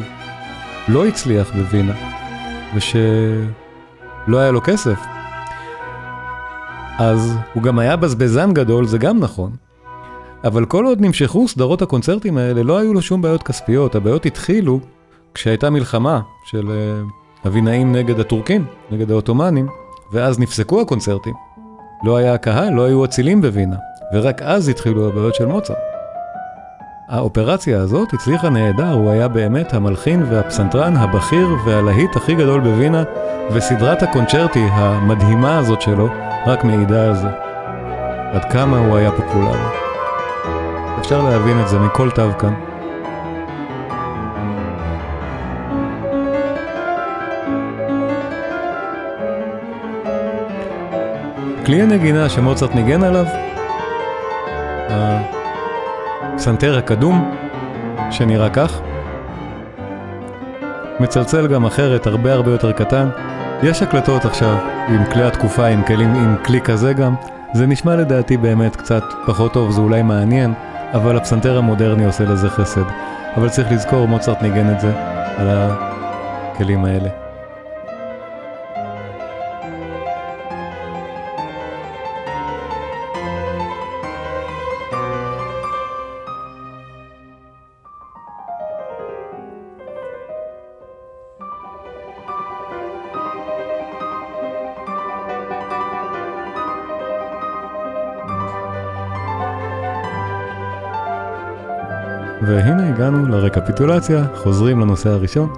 לא 0.87 1.05
הצליח 1.05 1.51
בווינה, 1.51 1.93
ושלא 2.75 4.37
היה 4.37 4.51
לו 4.51 4.61
כסף. 4.63 4.99
אז 6.99 7.37
הוא 7.53 7.63
גם 7.63 7.79
היה 7.79 7.95
בזבזן 7.95 8.53
גדול, 8.53 8.85
זה 8.85 8.97
גם 8.97 9.19
נכון. 9.19 9.51
אבל 10.43 10.65
כל 10.65 10.86
עוד 10.86 11.01
נמשכו 11.01 11.47
סדרות 11.47 11.82
הקונצרטים 11.82 12.38
האלה, 12.38 12.63
לא 12.63 12.77
היו 12.77 12.93
לו 12.93 13.01
שום 13.01 13.21
בעיות 13.21 13.43
כספיות. 13.43 13.95
הבעיות 13.95 14.25
התחילו 14.25 14.79
כשהייתה 15.34 15.69
מלחמה 15.69 16.21
של 16.45 16.71
אבינאים 17.47 17.95
אה, 17.95 18.01
נגד 18.01 18.19
הטורקים, 18.19 18.65
נגד 18.91 19.12
העות'מאנים, 19.12 19.67
ואז 20.12 20.39
נפסקו 20.39 20.82
הקונצרטים. 20.82 21.34
לא 22.03 22.17
היה 22.17 22.38
קהל, 22.38 22.73
לא 22.73 22.86
היו 22.86 23.06
אצילים 23.06 23.41
בווינה, 23.41 23.75
ורק 24.13 24.41
אז 24.41 24.69
התחילו 24.69 25.08
הבעיות 25.08 25.36
של 25.36 25.45
מוצרט. 25.45 25.77
האופרציה 27.10 27.82
הזאת 27.82 28.13
הצליחה 28.13 28.49
נהדר, 28.49 28.91
הוא 28.91 29.10
היה 29.10 29.27
באמת 29.27 29.73
המלחין 29.73 30.23
והפסנתרן 30.29 30.97
הבכיר 30.97 31.47
והלהיט 31.65 32.15
הכי 32.15 32.36
גדול 32.36 32.62
בווינה, 32.62 33.03
וסדרת 33.51 34.03
הקונצ'רטי 34.03 34.67
המדהימה 34.71 35.58
הזאת 35.58 35.82
שלו 35.82 36.08
רק 36.47 36.63
מעידה 36.63 37.08
על 37.08 37.15
זה. 37.15 37.29
עד 38.34 38.51
כמה 38.51 38.77
הוא 38.77 38.97
היה 38.97 39.12
פופולרי. 39.12 39.82
אפשר 40.99 41.21
להבין 41.21 41.62
את 41.62 41.67
זה 41.67 41.79
מכל 41.79 42.10
תו 42.10 42.29
כאן. 42.39 42.53
כלי 51.65 51.82
הנגינה 51.82 52.29
שמוצרט 52.29 52.75
ניגן 52.75 53.03
עליו, 53.03 53.25
הפסנתר 54.89 56.77
הקדום, 56.77 57.32
שנראה 58.12 58.49
כך, 58.49 58.82
מצלצל 60.99 61.47
גם 61.47 61.65
אחרת, 61.65 62.08
הרבה 62.08 62.34
הרבה 62.34 62.51
יותר 62.51 62.71
קטן. 62.71 63.10
יש 63.63 63.82
הקלטות 63.82 64.25
עכשיו 64.25 64.58
עם 64.88 65.06
כלי 65.06 65.23
התקופה, 65.23 65.65
עם, 65.65 65.84
כלים, 65.84 66.13
עם 66.13 66.36
כלי 66.45 66.62
כזה 66.62 66.93
גם. 66.93 67.15
זה 67.53 67.65
נשמע 67.67 67.95
לדעתי 67.95 68.38
באמת 68.38 68.75
קצת 68.75 69.03
פחות 69.25 69.53
טוב, 69.53 69.71
זה 69.71 69.82
אולי 69.82 70.01
מעניין, 70.01 70.53
אבל 70.93 71.17
הפסנתר 71.17 71.58
המודרני 71.58 72.06
עושה 72.06 72.23
לזה 72.23 72.49
חסד. 72.49 72.84
אבל 73.36 73.49
צריך 73.49 73.71
לזכור, 73.71 74.08
מוצרט 74.08 74.41
ניגן 74.41 74.71
את 74.71 74.79
זה 74.79 74.91
על 75.38 75.47
הכלים 75.49 76.86
האלה. 76.86 77.22
והנה 102.53 102.89
הגענו 102.89 103.27
לרקפיטולציה, 103.27 104.25
חוזרים 104.35 104.79
לנושא 104.79 105.09
הראשון, 105.09 105.53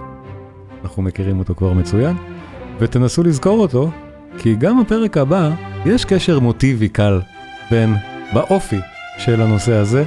אנחנו 0.83 1.03
מכירים 1.03 1.39
אותו 1.39 1.55
כבר 1.55 1.73
מצוין, 1.73 2.15
ותנסו 2.79 3.23
לזכור 3.23 3.59
אותו, 3.59 3.91
כי 4.37 4.55
גם 4.55 4.83
בפרק 4.83 5.17
הבא 5.17 5.49
יש 5.85 6.05
קשר 6.05 6.39
מוטיבי 6.39 6.89
קל 6.89 7.21
בין, 7.71 7.95
באופי 8.33 8.79
של 9.17 9.41
הנושא 9.41 9.73
הזה, 9.73 10.03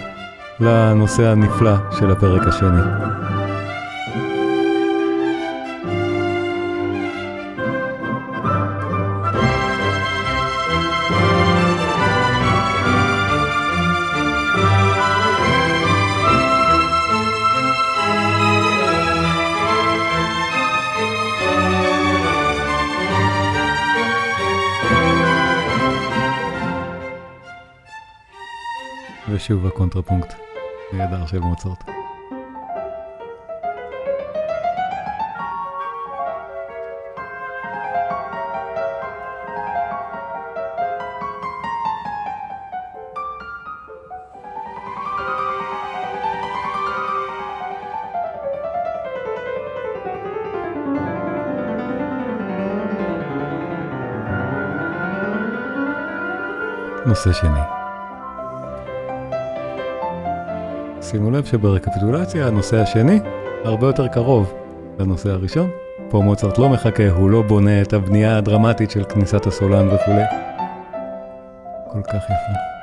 לנושא 0.60 1.26
הנפלא 1.26 1.74
של 1.98 2.10
הפרק 2.10 2.46
השני. 2.46 3.27
ושוב 29.48 29.66
הקונטרפונקט, 29.66 30.34
נהדר 30.92 31.26
של 31.26 31.38
מוצרט. 31.38 31.84
נושא 57.06 57.32
שני. 57.32 57.77
שימו 61.10 61.30
לב 61.30 61.44
שברקפיטולציה 61.44 62.46
הנושא 62.46 62.76
השני 62.76 63.20
הרבה 63.64 63.86
יותר 63.86 64.08
קרוב 64.08 64.54
לנושא 64.98 65.30
הראשון. 65.30 65.70
פה 66.10 66.20
מוצרט 66.20 66.58
לא 66.58 66.68
מחכה, 66.68 67.10
הוא 67.10 67.30
לא 67.30 67.42
בונה 67.42 67.82
את 67.82 67.92
הבנייה 67.92 68.38
הדרמטית 68.38 68.90
של 68.90 69.04
כניסת 69.04 69.46
הסולן 69.46 69.88
וכולי. 69.88 70.24
כל 71.92 72.02
כך 72.02 72.24
יפה. 72.24 72.77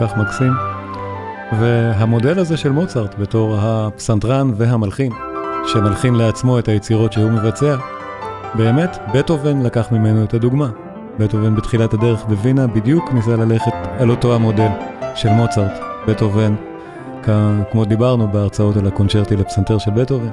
כך 0.00 0.16
מקסים. 0.16 0.52
והמודל 1.60 2.38
הזה 2.38 2.56
של 2.56 2.72
מוצרט 2.72 3.14
בתור 3.18 3.56
הפסנתרן 3.60 4.50
והמלחין, 4.56 5.12
שמלחין 5.66 6.14
לעצמו 6.14 6.58
את 6.58 6.68
היצירות 6.68 7.12
שהוא 7.12 7.30
מבצע, 7.30 7.76
באמת 8.54 8.96
בטהובן 9.14 9.62
לקח 9.62 9.92
ממנו 9.92 10.24
את 10.24 10.34
הדוגמה. 10.34 10.68
בטהובן 11.18 11.54
בתחילת 11.56 11.94
הדרך 11.94 12.24
בווינה 12.24 12.66
בדיוק 12.66 13.12
ניסה 13.12 13.36
ללכת 13.36 13.72
על 13.98 14.10
אותו 14.10 14.34
המודל 14.34 14.68
של 15.14 15.28
מוצרט. 15.28 15.72
בטהובן 16.08 16.54
כמו 17.70 17.84
דיברנו 17.84 18.28
בהרצאות 18.28 18.76
על 18.76 18.86
הקונצ'רטי 18.86 19.36
לפסנתר 19.36 19.78
של 19.78 19.90
בטהובן, 19.90 20.30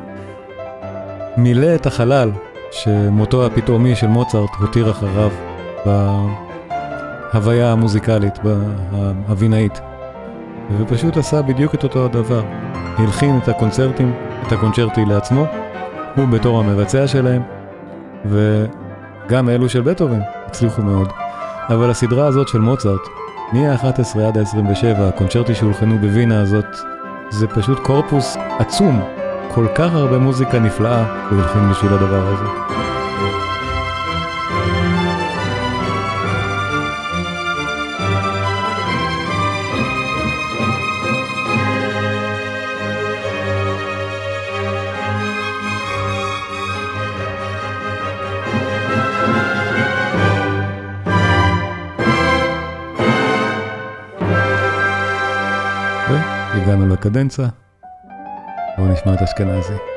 מילא 1.38 1.76
את 1.76 1.86
החלל 1.86 2.32
שמותו 2.72 3.46
הפתאומי 3.46 3.96
של 3.96 4.08
מוצרט 4.08 4.50
הותיר 4.60 4.92
אחריו 4.92 5.32
בהוויה 7.34 7.72
המוזיקלית, 7.72 8.40
ההבינאית. 9.28 9.82
ופשוט 10.78 11.18
עשה 11.18 11.42
בדיוק 11.42 11.76
את 11.76 11.84
אותו 11.84 12.06
הדבר. 12.06 12.42
הלחין 12.98 13.40
את 13.44 13.48
הקונצרטים, 13.48 14.14
את 14.48 14.52
הקונצ'רטי 14.52 15.06
לעצמו, 15.06 15.46
הוא 16.16 16.28
בתור 16.28 16.60
המבצע 16.60 17.08
שלהם, 17.08 17.42
וגם 18.26 19.50
אלו 19.50 19.70
של 19.70 19.82
בטהובן 19.82 20.20
הצליחו 20.46 20.82
מאוד. 20.82 21.10
אבל 21.70 21.90
הסדרה 21.90 22.28
הזאת 22.28 22.48
של 22.48 22.60
מוצרט, 22.60 23.02
מ-11 23.54 24.20
עד 24.28 24.38
ה-27, 24.38 25.00
הקונצ'רטי 25.00 25.56
שהולחנו 25.56 25.98
בווינה 25.98 26.42
הזאת, 26.42 26.66
זה 27.30 27.48
פשוט 27.48 27.80
קורפוס 27.80 28.38
עצום. 28.60 29.02
כל 29.54 29.68
כך 29.76 29.94
הרבה 29.94 30.18
מוזיקה 30.18 30.60
נפלאה 30.60 31.28
הוא 31.30 31.40
הלחין 31.40 31.70
בשביל 31.70 31.94
הדבר 31.94 32.28
הזה. 32.28 32.67
הגענו 56.78 56.94
לקדנצה, 56.94 57.48
בואו 58.78 58.92
נשמע 58.92 59.14
את 59.14 59.22
אשכנזי. 59.22 59.97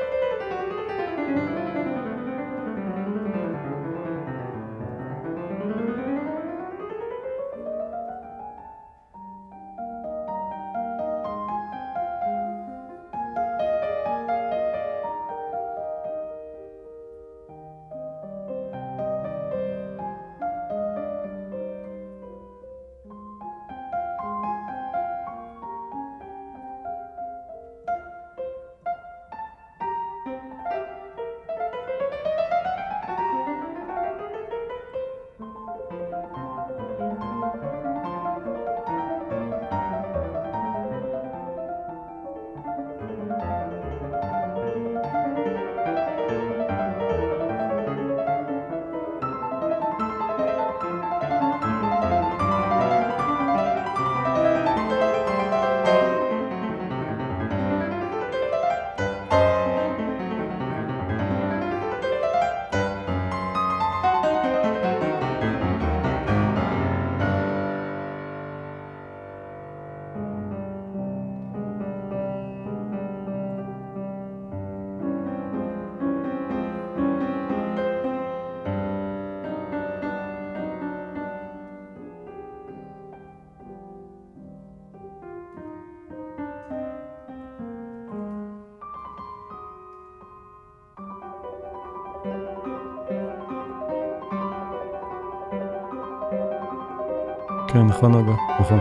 כן, 98.01 98.07
נכון 98.07 98.35
נכון. 98.59 98.79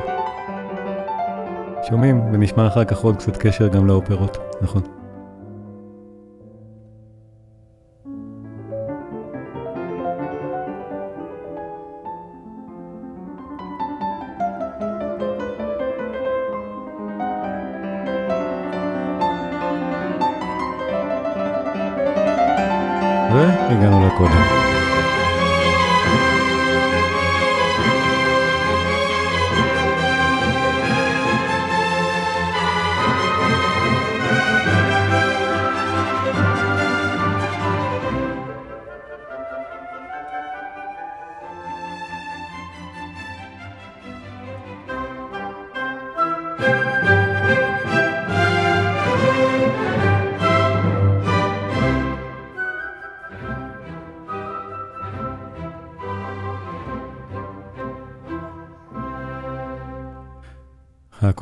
שומעים 1.88 2.20
ונשמע 2.32 2.66
אחר 2.66 2.84
כך 2.84 2.98
עוד 2.98 3.16
קצת 3.16 3.36
קשר 3.36 3.68
גם 3.68 3.86
לאופרות, 3.86 4.38
נכון. 4.62 4.99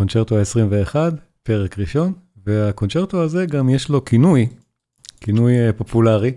הקונצ'רטו 0.09 0.39
ה-21, 0.39 0.97
פרק 1.43 1.79
ראשון, 1.79 2.13
והקונצ'רטו 2.47 3.23
הזה 3.23 3.47
גם 3.47 3.69
יש 3.69 3.89
לו 3.89 4.05
כינוי, 4.05 4.47
כינוי 5.21 5.67
אה, 5.67 5.73
פופולרי. 5.73 6.33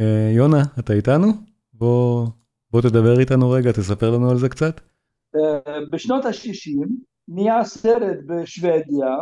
אה, 0.00 0.30
יונה, 0.36 0.62
אתה 0.78 0.92
איתנו? 0.92 1.26
בוא, 1.72 2.26
בוא 2.70 2.80
תדבר 2.80 3.20
איתנו 3.20 3.50
רגע, 3.50 3.72
תספר 3.72 4.10
לנו 4.10 4.30
על 4.30 4.38
זה 4.38 4.48
קצת. 4.48 4.80
אה, 5.36 5.60
בשנות 5.92 6.24
ה-60 6.24 6.88
נהיה 7.28 7.64
סרט 7.64 8.18
בשוודיה, 8.26 9.16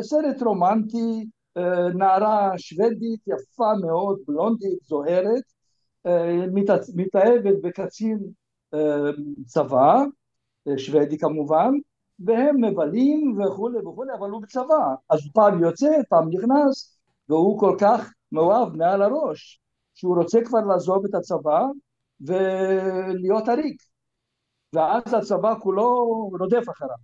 סרט 0.00 0.42
רומנטי, 0.42 1.26
נערה 1.94 2.50
שוודית 2.56 3.20
יפה 3.26 3.72
מאוד, 3.86 4.18
בלונדית, 4.26 4.78
זוהרת, 4.82 5.42
מתאהבת 6.94 7.54
בקצין 7.62 8.18
צבא, 9.46 10.02
שוודי 10.76 11.18
כמובן, 11.18 11.70
והם 12.18 12.64
מבלים 12.64 13.40
וכולי 13.40 13.78
וכולי, 13.78 14.12
אבל 14.18 14.30
הוא 14.30 14.42
בצבא, 14.42 14.94
אז 15.10 15.20
פעם 15.34 15.62
יוצא, 15.62 15.90
פעם 16.08 16.28
נכנס, 16.30 16.98
והוא 17.28 17.60
כל 17.60 17.76
כך 17.80 18.12
מאוהב 18.32 18.76
מעל 18.76 19.02
הראש, 19.02 19.60
שהוא 19.94 20.16
רוצה 20.16 20.38
כבר 20.44 20.60
לעזוב 20.60 21.04
את 21.04 21.14
הצבא 21.14 21.62
ולהיות 22.20 23.48
עריק, 23.48 23.82
ואז 24.72 25.14
הצבא 25.14 25.54
כולו 25.60 26.06
רודף 26.38 26.64
אחריו, 26.70 26.96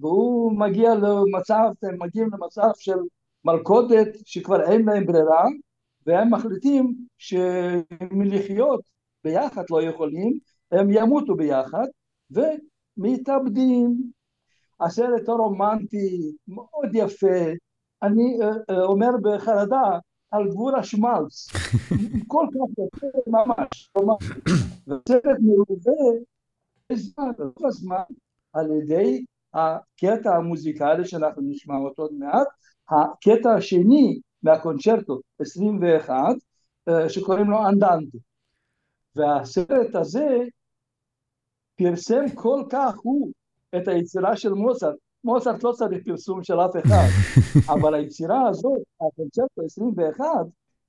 והוא 0.00 0.52
מגיע 0.58 0.94
למצב, 0.94 1.70
הם 1.82 2.02
מגיעים 2.02 2.28
למצב 2.32 2.70
של 2.76 2.96
מלכודת 3.44 4.08
שכבר 4.24 4.62
אין 4.62 4.86
להם 4.86 5.06
ברירה, 5.06 5.44
והם 6.06 6.34
מחליטים 6.34 6.94
שמלחיות 7.18 8.80
ביחד 9.24 9.64
לא 9.70 9.82
יכולים, 9.82 10.38
הם 10.72 10.90
ימותו 10.90 11.34
ביחד, 11.34 11.86
ומתאבדים 12.30 14.10
הסרט 14.80 15.28
הרומנטי, 15.28 16.32
מאוד 16.48 16.90
יפה, 16.94 17.52
אני 18.02 18.38
uh, 18.40 18.72
uh, 18.72 18.74
אומר 18.82 19.10
בחרדה 19.22 19.98
על 20.30 20.48
גבול 20.48 20.74
השמלץ, 20.74 21.48
כל 22.32 22.46
כך 22.50 22.78
יפה 22.78 23.06
ממש, 23.26 23.90
והסרט 24.86 25.38
מלווה 25.40 26.20
בזמן, 26.90 27.30
רוב 27.38 27.66
הזמן, 27.66 28.02
על 28.52 28.70
ידי 28.70 29.24
הקטע 29.54 30.36
המוזיקלי 30.36 31.04
שאנחנו 31.04 31.42
נשמע 31.42 31.76
אותו 31.76 32.02
עוד 32.02 32.14
מעט, 32.14 32.46
הקטע 32.88 33.54
השני 33.54 34.20
מהקונצ'רטו 34.42 35.20
21 35.40 36.14
שקוראים 37.08 37.50
לו 37.50 37.68
אנדנטו 37.68 38.18
והסרט 39.16 39.94
הזה 39.94 40.28
פרסם 41.76 42.24
כל 42.34 42.62
כך 42.70 42.94
הוא 43.02 43.32
את 43.76 43.88
היצירה 43.88 44.36
של 44.36 44.52
מוצרט, 44.52 44.94
מוצרט 45.24 45.62
לא 45.62 45.72
צריך 45.72 46.04
פרסום 46.04 46.42
של 46.42 46.60
אף 46.60 46.76
אחד, 46.76 47.06
אבל 47.74 47.94
היצירה 47.94 48.48
הזאת, 48.48 48.78
הקונצרטו 49.00 49.62
21, 49.64 50.24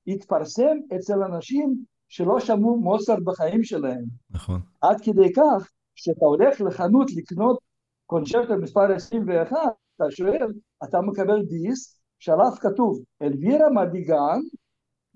התפרסם 0.07 0.77
אצל 0.95 1.23
אנשים 1.23 1.84
שלא 2.07 2.39
שמעו 2.39 2.77
מוצרט 2.77 3.19
בחיים 3.23 3.63
שלהם. 3.63 4.03
נכון. 4.29 4.59
עד 4.82 5.01
כדי 5.01 5.34
כך 5.34 5.69
שאתה 5.95 6.25
הולך 6.25 6.61
לחנות 6.61 7.11
לקנות 7.15 7.59
קונצ'רטו 8.05 8.57
מספר 8.57 8.93
21, 8.95 9.57
אתה 9.95 10.11
שואל, 10.11 10.47
אתה 10.84 11.01
מקבל 11.01 11.41
דיסק 11.41 11.97
שעליו 12.19 12.51
כתוב 12.61 12.99
אלווירה 13.21 13.69
מדיגן, 13.69 14.39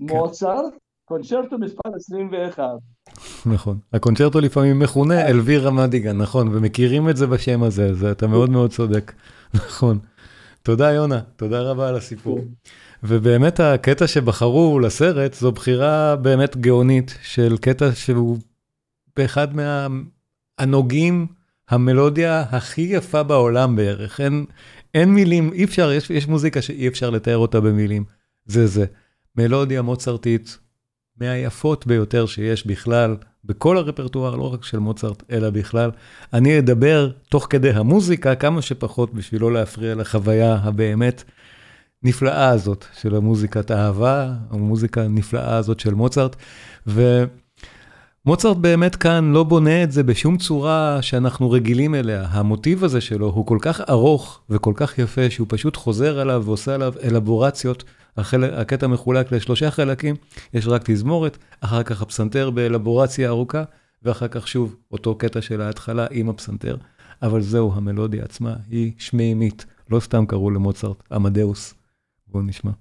כן. 0.07 0.17
מוצרט, 0.17 0.73
קונצ'רטו 1.05 1.57
מספר 1.57 1.89
21. 1.95 2.63
נכון, 3.45 3.77
הקונצ'רטו 3.93 4.39
לפעמים 4.39 4.79
מכונה 4.79 5.21
כן. 5.21 5.27
אלווירה 5.27 5.71
מדיגן, 5.71 6.17
נכון, 6.17 6.47
ומכירים 6.55 7.09
את 7.09 7.17
זה 7.17 7.27
בשם 7.27 7.63
הזה, 7.63 7.85
אז 7.85 8.03
אתה 8.03 8.27
מאוד 8.27 8.49
מאוד 8.49 8.71
צודק, 8.71 9.13
נכון. 9.53 9.99
תודה 10.63 10.91
יונה, 10.91 11.19
תודה 11.35 11.61
רבה 11.61 11.89
על 11.89 11.95
הסיפור. 11.95 12.39
ובאמת 13.03 13.59
הקטע 13.59 14.07
שבחרו 14.07 14.79
לסרט 14.79 15.33
זו 15.33 15.51
בחירה 15.51 16.15
באמת 16.15 16.57
גאונית 16.57 17.17
של 17.23 17.57
קטע 17.57 17.89
שהוא 17.93 18.37
באחד 19.17 19.47
מהנוגעים, 20.59 21.27
המלודיה 21.69 22.41
הכי 22.41 22.81
יפה 22.81 23.23
בעולם 23.23 23.75
בערך. 23.75 24.21
אין, 24.21 24.45
אין 24.93 25.13
מילים, 25.13 25.53
אי 25.53 25.63
אפשר, 25.63 25.91
יש, 25.91 26.09
יש 26.09 26.27
מוזיקה 26.27 26.61
שאי 26.61 26.87
אפשר 26.87 27.09
לתאר 27.09 27.37
אותה 27.37 27.59
במילים. 27.59 28.03
זה 28.45 28.67
זה. 28.67 28.85
מלודיה 29.37 29.81
מוצרטית 29.81 30.57
מהיפות 31.21 31.87
ביותר 31.87 32.25
שיש 32.25 32.67
בכלל, 32.67 33.17
בכל 33.45 33.77
הרפרטואר, 33.77 34.35
לא 34.35 34.53
רק 34.53 34.63
של 34.63 34.79
מוצרט, 34.79 35.23
אלא 35.31 35.49
בכלל. 35.49 35.91
אני 36.33 36.59
אדבר 36.59 37.09
תוך 37.29 37.47
כדי 37.49 37.69
המוזיקה 37.69 38.35
כמה 38.35 38.61
שפחות 38.61 39.13
בשביל 39.13 39.41
לא 39.41 39.53
להפריע 39.53 39.95
לחוויה 39.95 40.59
הבאמת 40.63 41.23
הנפלאה 42.03 42.49
הזאת 42.49 42.85
של 42.99 43.15
המוזיקת 43.15 43.71
אהבה, 43.71 44.33
המוזיקה 44.49 45.01
הנפלאה 45.01 45.57
הזאת 45.57 45.79
של 45.79 45.93
מוצרט. 45.93 46.35
ומוצרט 46.87 48.57
באמת 48.57 48.95
כאן 48.95 49.31
לא 49.31 49.43
בונה 49.43 49.83
את 49.83 49.91
זה 49.91 50.03
בשום 50.03 50.37
צורה 50.37 51.01
שאנחנו 51.01 51.51
רגילים 51.51 51.95
אליה. 51.95 52.25
המוטיב 52.29 52.83
הזה 52.83 53.01
שלו 53.01 53.27
הוא 53.27 53.45
כל 53.45 53.57
כך 53.61 53.81
ארוך 53.89 54.41
וכל 54.49 54.73
כך 54.75 54.99
יפה, 54.99 55.29
שהוא 55.29 55.47
פשוט 55.49 55.75
חוזר 55.75 56.19
עליו 56.19 56.43
ועושה 56.45 56.75
עליו 56.75 56.93
אלבורציות. 57.03 57.83
החל... 58.17 58.43
הקטע 58.43 58.87
מחולק 58.87 59.31
לשלושה 59.31 59.71
חלקים, 59.71 60.15
יש 60.53 60.67
רק 60.67 60.81
תזמורת, 60.85 61.37
אחר 61.61 61.83
כך 61.83 62.01
הפסנתר 62.01 62.49
באלבורציה 62.49 63.29
ארוכה, 63.29 63.63
ואחר 64.03 64.27
כך 64.27 64.47
שוב 64.47 64.75
אותו 64.91 65.15
קטע 65.15 65.41
של 65.41 65.61
ההתחלה 65.61 66.07
עם 66.11 66.29
הפסנתר. 66.29 66.77
אבל 67.21 67.41
זהו, 67.41 67.73
המלודיה 67.75 68.23
עצמה 68.23 68.55
היא 68.69 68.91
שמימית, 68.97 69.65
לא 69.89 69.99
סתם 69.99 70.25
קראו 70.25 70.51
למוצרט 70.51 71.03
עמדאוס. 71.11 71.73
בואו 72.27 72.43
נשמע. 72.43 72.71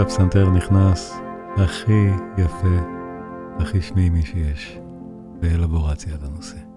והפסנתר 0.00 0.50
נכנס 0.50 1.20
הכי 1.56 2.10
יפה, 2.38 2.76
הכי 3.58 3.82
שמימי 3.82 4.22
שיש, 4.22 4.78
באלבורציה 5.40 6.12
לנושא. 6.22 6.69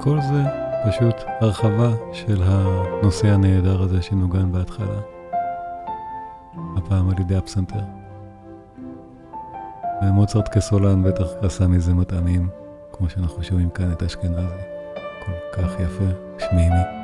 וכל 0.00 0.20
זה 0.20 0.42
פשוט 0.88 1.14
הרחבה 1.40 1.90
של 2.12 2.42
הנושא 2.44 3.28
הנהדר 3.28 3.82
הזה 3.82 4.02
שנוגן 4.02 4.52
בהתחלה, 4.52 5.00
הפעם 6.76 7.10
על 7.10 7.20
ידי 7.20 7.36
הפסנתר. 7.36 7.80
ומוצרט 10.02 10.48
כסולן 10.48 11.02
בטח 11.02 11.26
עשה 11.42 11.66
מזה 11.66 11.94
מטעמים, 11.94 12.48
כמו 12.92 13.10
שאנחנו 13.10 13.42
שומעים 13.42 13.70
כאן 13.70 13.92
את 13.92 14.02
אשכנזי. 14.02 14.46
כל 15.26 15.32
כך 15.52 15.80
יפה, 15.80 16.38
שמימי. 16.38 16.99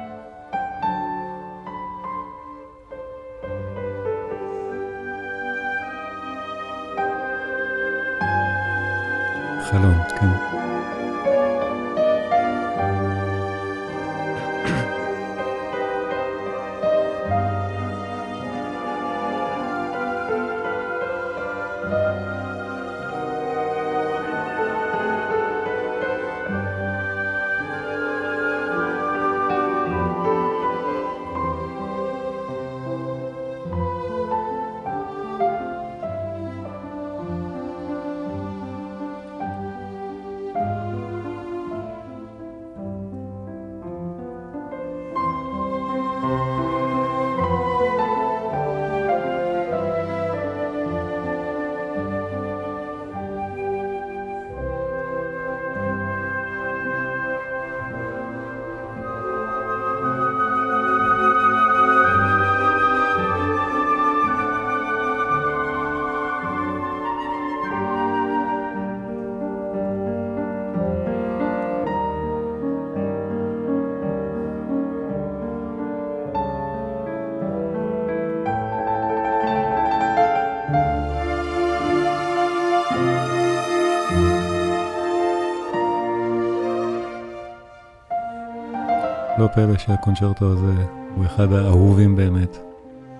לא 89.47 89.51
פלא 89.55 89.79
שהקונצ'רטו 89.79 90.53
הזה 90.53 90.85
הוא 91.15 91.27
אחד 91.27 91.53
האהובים 91.53 92.17
באמת 92.17 92.57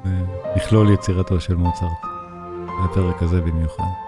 במכלול 0.05 0.91
יצירתו 0.91 1.41
של 1.41 1.55
מוצרט, 1.55 2.05
והפרק 2.81 3.23
הזה 3.23 3.41
במיוחד. 3.41 4.06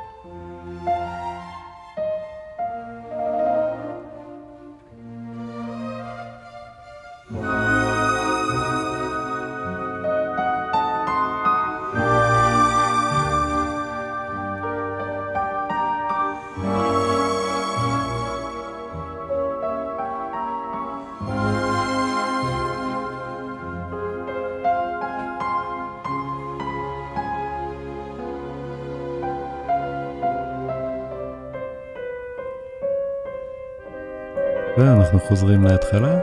ואנחנו 35.08 35.28
חוזרים 35.28 35.64
להתחלה, 35.64 36.18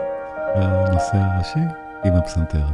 לנושא 0.55 1.17
הראשי 1.17 1.59
עם 2.05 2.15
הפסנתר. 2.15 2.65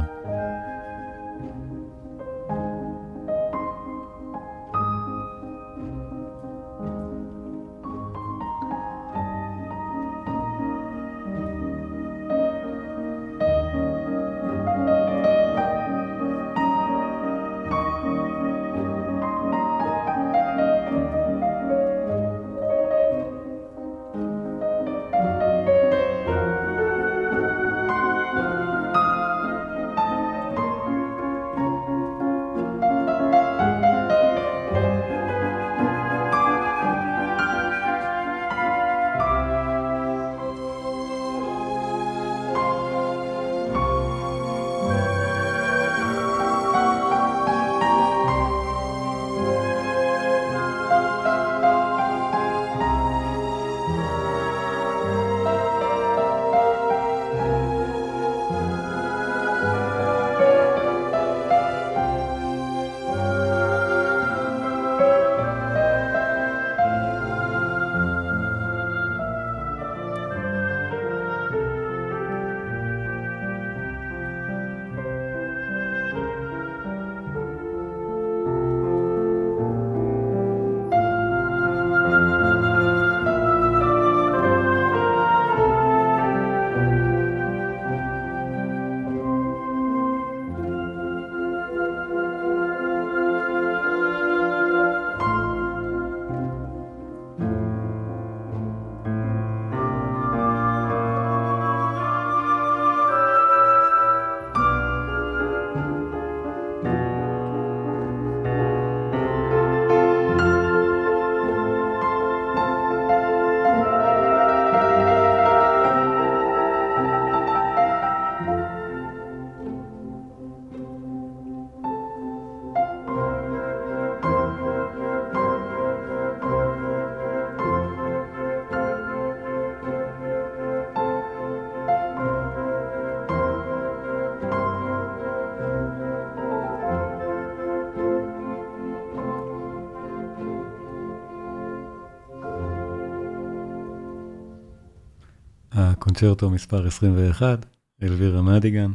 קונצ'רטו 146.02 146.50
מספר 146.50 146.86
21, 146.86 147.66
אלווירה 148.02 148.42
מדיגן, 148.42 148.92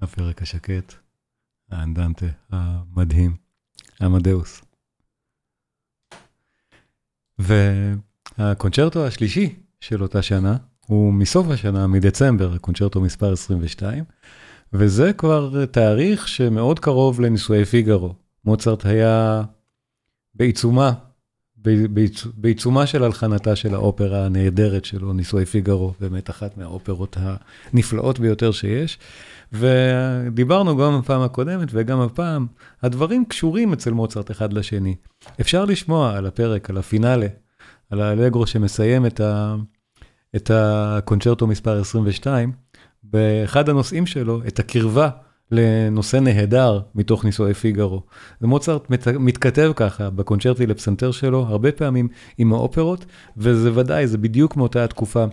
הפרק 0.00 0.42
השקט, 0.42 0.94
האנדנטה 1.70 2.26
המדהים, 2.50 3.36
עמדאוס. 4.00 4.62
והקונצ'רטו 7.38 9.06
השלישי 9.06 9.54
של 9.80 10.02
אותה 10.02 10.22
שנה, 10.22 10.56
הוא 10.86 11.12
מסוף 11.12 11.46
השנה, 11.50 11.86
מדצמבר, 11.86 12.52
הקונצ'רטו 12.54 13.00
מספר 13.00 13.32
22, 13.32 14.04
וזה 14.72 15.12
כבר 15.12 15.66
תאריך 15.66 16.28
שמאוד 16.28 16.78
קרוב 16.78 17.20
לנישואי 17.20 17.64
פיגארו. 17.64 18.14
מוצרט 18.44 18.86
היה 18.86 19.42
בעיצומה, 20.34 20.92
בעיצומה 22.36 22.86
של 22.86 23.04
הלחנתה 23.04 23.56
של 23.56 23.74
האופרה 23.74 24.26
הנהדרת 24.26 24.84
שלו, 24.84 25.12
נישואי 25.12 25.46
פיגארו, 25.46 25.94
באמת 26.00 26.30
אחת 26.30 26.58
מהאופרות 26.58 27.16
הנפלאות 27.72 28.18
ביותר 28.18 28.52
שיש. 28.52 28.98
ודיברנו 29.52 30.76
גם 30.76 31.00
בפעם 31.00 31.20
הקודמת 31.20 31.68
וגם 31.72 32.00
הפעם, 32.00 32.46
הדברים 32.82 33.24
קשורים 33.24 33.72
אצל 33.72 33.90
מוצרט 33.90 34.30
אחד 34.30 34.52
לשני. 34.52 34.94
אפשר 35.40 35.64
לשמוע 35.64 36.16
על 36.16 36.26
הפרק, 36.26 36.70
על 36.70 36.78
הפינאלה, 36.78 37.26
על 37.90 38.00
האלגרו 38.00 38.46
שמסיים 38.46 39.06
את, 39.06 39.20
ה, 39.20 39.56
את 40.36 40.50
הקונצ'רטו 40.54 41.46
מספר 41.46 41.80
22, 41.80 42.52
באחד 43.02 43.68
הנושאים 43.68 44.06
שלו, 44.06 44.42
את 44.48 44.58
הקרבה 44.58 45.08
לנושא 45.52 46.16
נהדר 46.16 46.80
מתוך 46.94 47.24
נישואי 47.24 47.54
פיגארו. 47.54 48.02
ומוצרט 48.42 48.90
מת, 48.90 49.08
מתכתב 49.08 49.72
ככה 49.76 50.10
בקונצ'רטי 50.10 50.66
לפסנתר 50.66 51.10
שלו, 51.10 51.46
הרבה 51.48 51.72
פעמים 51.72 52.08
עם 52.38 52.52
האופרות, 52.52 53.04
וזה 53.36 53.70
ודאי, 53.74 54.06
זה 54.06 54.18
בדיוק 54.18 54.56
מאותה 54.56 54.84
התקופה. 54.84 55.24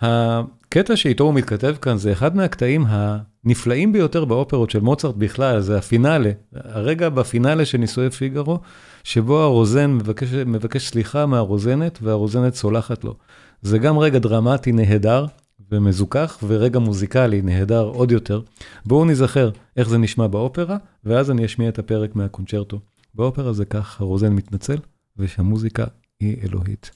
הקטע 0.00 0.96
שאיתו 0.96 1.24
הוא 1.24 1.34
מתכתב 1.34 1.76
כאן 1.82 1.96
זה 1.96 2.12
אחד 2.12 2.36
מהקטעים 2.36 2.84
הנפלאים 2.88 3.92
ביותר 3.92 4.24
באופרות 4.24 4.70
של 4.70 4.80
מוצרט 4.80 5.14
בכלל, 5.14 5.60
זה 5.60 5.78
הפינאלה, 5.78 6.30
הרגע 6.54 7.08
בפינאלה 7.08 7.64
של 7.64 7.78
נישואי 7.78 8.10
פיגארו, 8.10 8.58
שבו 9.04 9.40
הרוזן 9.40 9.90
מבקש, 9.90 10.34
מבקש 10.34 10.88
סליחה 10.88 11.26
מהרוזנת, 11.26 11.98
והרוזנת 12.02 12.54
סולחת 12.54 13.04
לו. 13.04 13.14
זה 13.62 13.78
גם 13.78 13.98
רגע 13.98 14.18
דרמטי 14.18 14.72
נהדר 14.72 15.26
ומזוכח, 15.72 16.38
ורגע 16.46 16.78
מוזיקלי 16.78 17.42
נהדר 17.42 17.82
עוד 17.82 18.12
יותר. 18.12 18.40
בואו 18.86 19.04
נזכר 19.04 19.50
איך 19.76 19.88
זה 19.88 19.98
נשמע 19.98 20.26
באופרה, 20.26 20.76
ואז 21.04 21.30
אני 21.30 21.44
אשמיע 21.44 21.68
את 21.68 21.78
הפרק 21.78 22.16
מהקונצ'רטו. 22.16 22.80
באופרה 23.14 23.52
זה 23.52 23.64
כך, 23.64 24.00
הרוזן 24.00 24.32
מתנצל, 24.32 24.76
ושהמוזיקה 25.16 25.84
היא 26.20 26.36
אלוהית. 26.44 26.90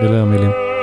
אלה 0.00 0.22
המילים. 0.22 0.73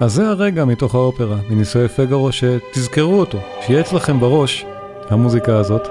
אז 0.00 0.12
זה 0.12 0.28
הרגע 0.28 0.64
מתוך 0.64 0.94
האופרה, 0.94 1.36
מנישואי 1.50 1.88
פגרו, 1.88 2.32
שתזכרו 2.32 3.20
אותו, 3.20 3.38
שיהיה 3.66 3.80
אצלכם 3.80 4.20
בראש 4.20 4.64
המוזיקה 5.08 5.56
הזאת. 5.58 5.88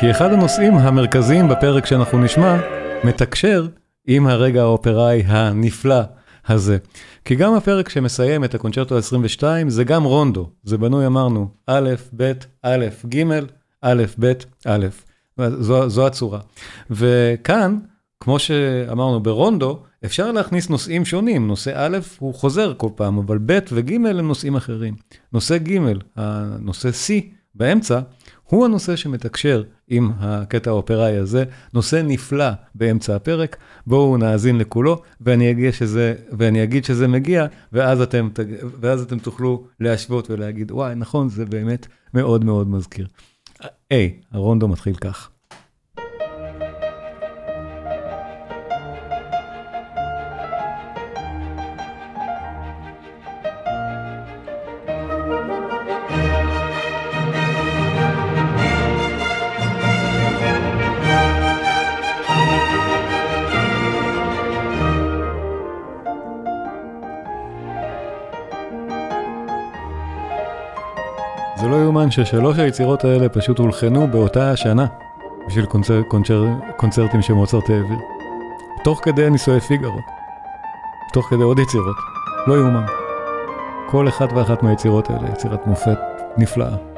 כי 0.00 0.10
אחד 0.10 0.32
הנושאים 0.32 0.74
המרכזיים 0.74 1.48
בפרק 1.48 1.86
שאנחנו 1.86 2.18
נשמע, 2.18 2.56
מתקשר 3.04 3.66
עם 4.06 4.26
הרגע 4.26 4.62
האופראי 4.62 5.22
הנפלא 5.26 6.00
הזה. 6.48 6.78
כי 7.24 7.34
גם 7.34 7.54
הפרק 7.54 7.88
שמסיים 7.88 8.44
את 8.44 8.54
הקונצ'רטו 8.54 8.96
ה-22 8.96 9.44
זה 9.68 9.84
גם 9.84 10.04
רונדו, 10.04 10.50
זה 10.64 10.78
בנוי 10.78 11.06
אמרנו 11.06 11.48
א', 11.66 11.90
ב', 12.16 12.32
א', 12.62 12.86
ג', 13.08 13.24
א', 13.82 14.04
ב', 14.20 14.32
א', 14.66 14.86
זו, 15.38 15.88
זו 15.88 16.06
הצורה. 16.06 16.40
וכאן, 16.90 17.78
כמו 18.20 18.38
שאמרנו 18.38 19.20
ברונדו, 19.20 19.82
אפשר 20.04 20.32
להכניס 20.32 20.70
נושאים 20.70 21.04
שונים, 21.04 21.46
נושא 21.46 21.72
א' 21.74 21.98
הוא 22.18 22.34
חוזר 22.34 22.74
כל 22.76 22.88
פעם, 22.94 23.18
אבל 23.18 23.38
ב' 23.46 23.58
וג' 23.72 23.92
הם 23.94 24.06
נושאים 24.06 24.56
אחרים. 24.56 24.94
נושא 25.32 25.58
ג', 25.58 25.78
הנושא 26.16 26.88
C 26.88 27.12
באמצע, 27.54 28.00
הוא 28.44 28.64
הנושא 28.64 28.96
שמתקשר 28.96 29.62
עם 29.88 30.10
הקטע 30.18 30.70
האופראי 30.70 31.16
הזה, 31.16 31.44
נושא 31.74 32.02
נפלא 32.04 32.50
באמצע 32.74 33.16
הפרק, 33.16 33.56
בואו 33.86 34.16
נאזין 34.16 34.58
לכולו, 34.58 35.02
ואני 35.20 35.50
אגיד 35.50 35.70
שזה, 35.70 36.14
ואני 36.38 36.62
אגיד 36.62 36.84
שזה 36.84 37.08
מגיע, 37.08 37.46
ואז 37.72 38.00
אתם, 38.00 38.28
ואז 38.80 39.02
אתם 39.02 39.18
תוכלו 39.18 39.64
להשוות 39.80 40.30
ולהגיד, 40.30 40.72
וואי, 40.72 40.94
נכון, 40.94 41.28
זה 41.28 41.46
באמת 41.46 41.86
מאוד 42.14 42.44
מאוד 42.44 42.68
מזכיר. 42.68 43.06
היי, 43.90 44.20
הרונדו 44.32 44.68
מתחיל 44.68 44.94
כך. 44.94 45.30
ששלוש 72.12 72.58
היצירות 72.58 73.04
האלה 73.04 73.28
פשוט 73.28 73.58
הולחנו 73.58 74.06
באותה 74.06 74.50
השנה 74.50 74.86
בשביל 75.46 75.64
קונצר, 75.64 76.02
קונצר, 76.02 76.44
קונצרטים 76.76 77.22
שמוצרט 77.22 77.70
העביר. 77.70 77.98
תוך 78.84 79.00
כדי 79.02 79.30
נישואי 79.30 79.60
פיגארו. 79.60 79.98
תוך 81.12 81.26
כדי 81.30 81.42
עוד 81.42 81.58
יצירות. 81.58 81.96
לא 82.46 82.54
יאומן. 82.54 82.84
כל 83.90 84.08
אחת 84.08 84.32
ואחת 84.32 84.62
מהיצירות 84.62 85.10
האלה 85.10 85.28
יצירת 85.28 85.66
מופת 85.66 85.98
נפלאה. 86.36 86.91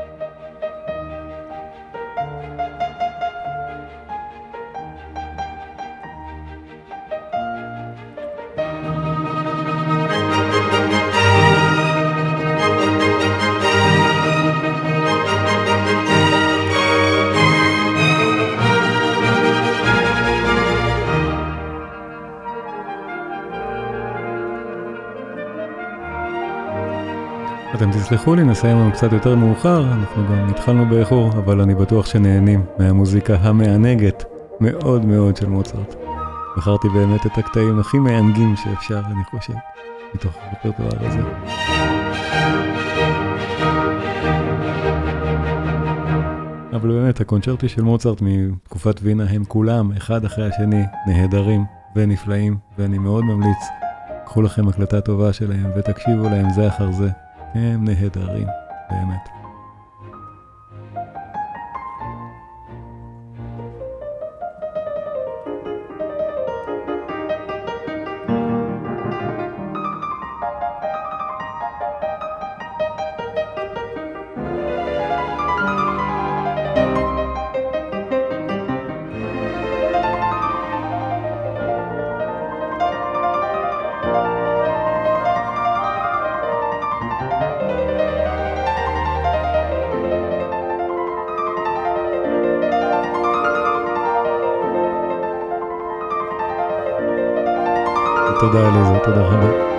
תסלחו 28.04 28.34
לי, 28.34 28.44
נסיים 28.44 28.78
לנו 28.78 28.92
קצת 28.92 29.12
יותר 29.12 29.36
מאוחר, 29.36 29.92
אנחנו 29.92 30.26
גם 30.26 30.48
התחלנו 30.50 30.88
באיחור, 30.88 31.32
אבל 31.32 31.60
אני 31.60 31.74
בטוח 31.74 32.06
שנהנים 32.06 32.64
מהמוזיקה 32.78 33.36
המענגת 33.40 34.24
מאוד 34.60 35.04
מאוד 35.04 35.36
של 35.36 35.46
מוצרט. 35.46 35.94
בחרתי 36.56 36.88
באמת 36.88 37.26
את 37.26 37.38
הקטעים 37.38 37.80
הכי 37.80 37.98
מענגים 37.98 38.56
שאפשר, 38.56 39.00
אני 39.06 39.24
חושב, 39.24 39.52
מתוך 40.14 40.32
הרפרטואר 40.42 41.06
הזה. 41.06 41.20
אבל 46.72 46.88
באמת, 46.88 47.20
הקונצ'רטי 47.20 47.68
של 47.68 47.82
מוצרט 47.82 48.18
מתקופת 48.20 49.00
וינה 49.02 49.24
הם 49.30 49.44
כולם, 49.44 49.92
אחד 49.96 50.24
אחרי 50.24 50.48
השני, 50.48 50.82
נהדרים 51.06 51.64
ונפלאים, 51.96 52.56
ואני 52.78 52.98
מאוד 52.98 53.24
ממליץ, 53.24 53.64
קחו 54.24 54.42
לכם 54.42 54.68
הקלטה 54.68 55.00
טובה 55.00 55.32
שלהם 55.32 55.70
ותקשיבו 55.76 56.24
להם 56.24 56.50
זה 56.50 56.68
אחר 56.68 56.92
זה. 56.92 57.23
הם 57.54 57.84
נהדרים, 57.84 58.46
באמת. 58.90 59.43
תודה 98.40 98.68
עליזה, 98.68 98.98
תודה 99.04 99.20
רבה. 99.20 99.74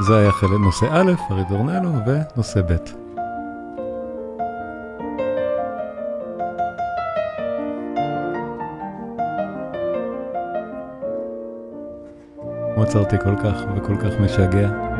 זה 0.00 0.16
היה 0.18 0.32
חלק 0.32 0.50
נושא 0.50 0.86
א', 0.90 1.12
הרידורנלו, 1.30 1.90
ונושא 2.06 2.60
ב'. 2.62 2.76
מוצרתי 12.76 13.16
כל 13.18 13.36
כך 13.36 13.62
וכל 13.76 13.96
כך 13.96 14.20
משגע. 14.20 14.91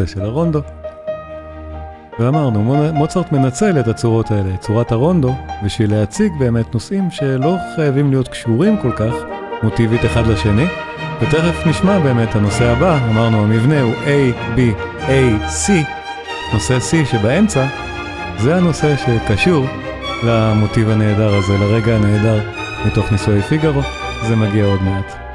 הנושא 0.00 0.14
של 0.14 0.24
הרונדו. 0.24 0.60
ואמרנו, 2.18 2.60
מוצרט 2.92 3.32
מנצל 3.32 3.80
את 3.80 3.88
הצורות 3.88 4.30
האלה, 4.30 4.54
את 4.54 4.60
צורת 4.60 4.92
הרונדו, 4.92 5.34
בשביל 5.64 5.90
להציג 5.94 6.32
באמת 6.38 6.74
נושאים 6.74 7.10
שלא 7.10 7.56
חייבים 7.76 8.10
להיות 8.10 8.28
קשורים 8.28 8.76
כל 8.82 8.92
כך 8.92 9.14
מוטיבית 9.62 10.04
אחד 10.04 10.26
לשני. 10.26 10.66
ותכף 11.20 11.66
נשמע 11.66 11.98
באמת 11.98 12.36
הנושא 12.36 12.64
הבא, 12.64 12.98
אמרנו 13.10 13.44
המבנה 13.44 13.82
הוא 13.82 13.92
A, 13.92 14.56
B, 14.56 14.58
A, 15.06 15.42
C, 15.48 15.70
נושא 16.52 16.78
C 16.78 17.06
שבאמצע, 17.06 17.66
זה 18.38 18.56
הנושא 18.56 18.96
שקשור 18.96 19.66
למוטיב 20.22 20.90
הנהדר 20.90 21.34
הזה, 21.34 21.58
לרגע 21.58 21.96
הנהדר 21.96 22.40
מתוך 22.86 23.12
נישואי 23.12 23.42
פיגארו, 23.42 23.80
זה 24.28 24.36
מגיע 24.36 24.64
עוד 24.64 24.82
מעט. 24.82 25.29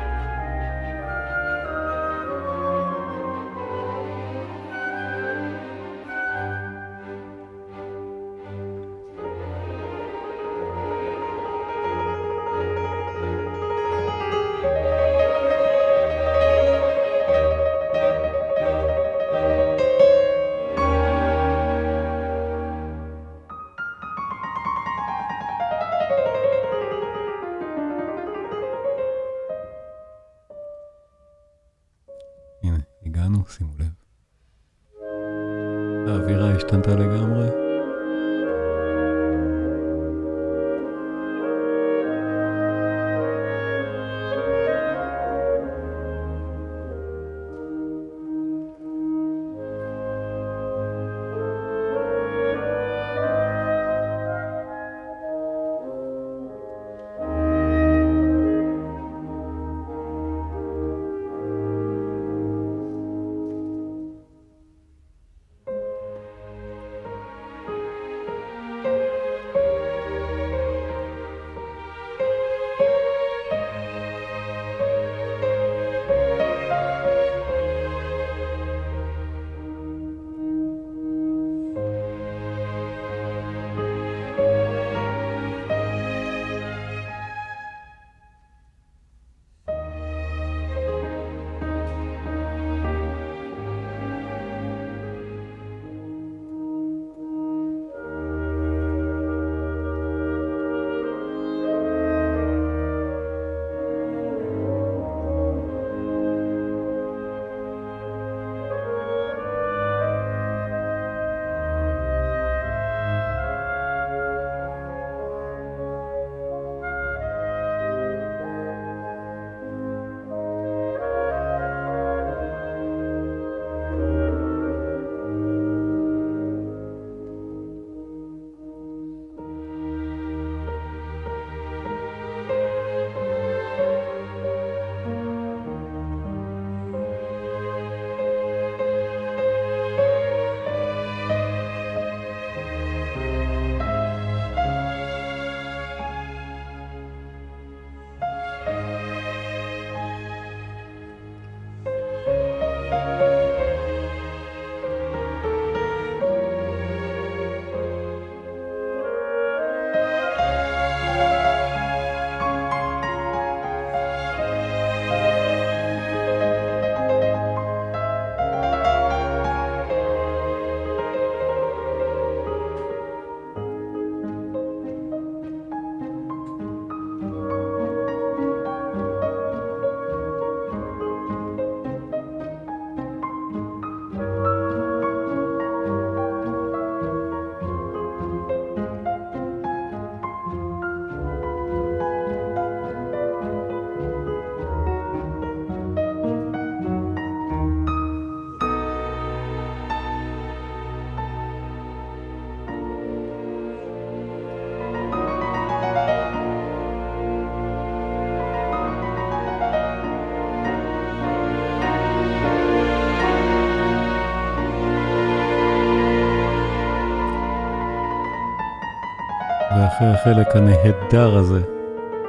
ואחרי 219.96 220.08
החלק 220.08 220.56
הנהדר 220.56 221.38
הזה 221.38 221.62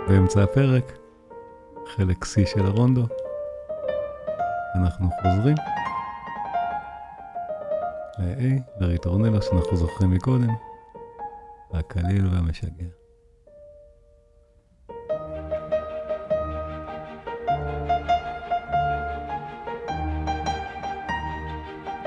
באמצע 0.09 0.43
הפרק, 0.43 0.99
חלק 1.87 2.25
C 2.25 2.47
של 2.47 2.67
הרונדו, 2.67 3.03
אנחנו 4.75 5.09
חוזרים 5.23 5.57
ל-A, 8.19 8.62
לריטורנלו 8.81 9.43
שאנחנו 9.43 9.77
זוכרים 9.77 10.11
מקודם, 10.11 10.55
הקליל 11.73 12.27
והמשגע. 12.27 12.85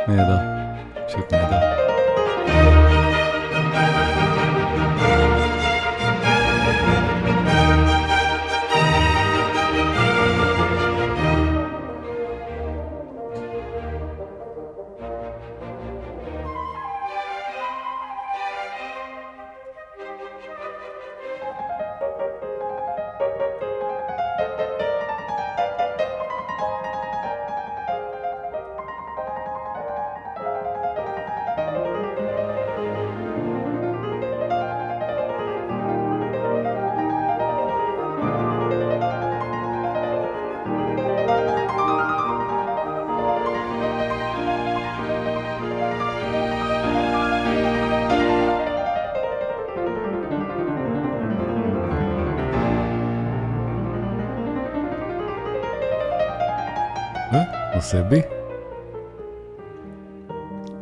נהדר, 0.07 0.37
פשוט 1.07 1.33
נהדר. 1.33 1.68
עושה 57.89 58.03
בי. 58.03 58.21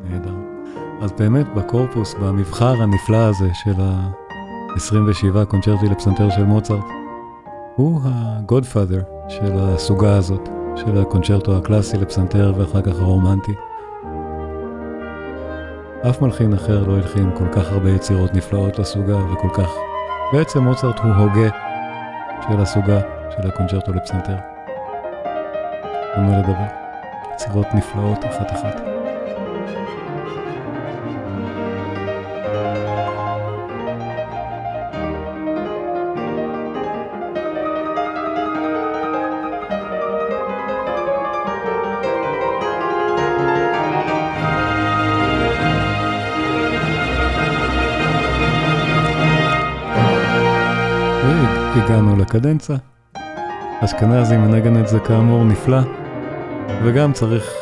נהדר. 0.09 0.33
אז 1.01 1.11
באמת 1.11 1.53
בקורפוס, 1.55 2.13
במבחר 2.13 2.81
הנפלא 2.81 3.17
הזה 3.17 3.49
של 3.53 3.81
ה-27 3.81 5.45
קונצ'רטי 5.45 5.85
לפסנתר 5.85 6.29
של 6.29 6.43
מוצרט, 6.43 6.85
הוא 7.75 8.01
הגודפאדר 8.03 9.01
של 9.27 9.51
הסוגה 9.55 10.17
הזאת, 10.17 10.49
של 10.75 11.01
הקונצ'רטו 11.01 11.57
הקלאסי 11.57 11.97
לפסנתר 11.97 12.53
ואחר 12.57 12.81
כך 12.81 12.99
הרומנטי. 12.99 13.53
אף 16.09 16.21
מלחין 16.21 16.53
אחר 16.53 16.87
לא 16.87 16.95
הלחין 16.95 17.31
כל 17.37 17.47
כך 17.51 17.71
הרבה 17.71 17.89
יצירות 17.89 18.33
נפלאות 18.33 18.79
לסוגה 18.79 19.17
וכל 19.17 19.49
כך... 19.53 19.69
בעצם 20.33 20.63
מוצרט 20.63 20.99
הוא 20.99 21.11
הוגה 21.11 21.49
של 22.49 22.61
הסוגה 22.61 22.99
של 23.29 23.47
הקונצ'רטו 23.47 23.93
לפסנתר. 23.93 24.35
אין 26.15 26.25
מה 26.25 26.37
לדבר. 26.37 26.76
יצירות 27.47 27.67
נפלאות 27.73 28.25
אחת-אחת. 28.25 28.81
הגענו 51.75 52.15
לקדנצה. 52.15 52.75
אשכנזי 53.79 54.37
מנגן 54.37 54.81
את 54.81 54.87
זה 54.87 54.99
כאמור 54.99 55.43
נפלא. 55.43 55.96
וגם 56.86 57.13
צריך 57.13 57.53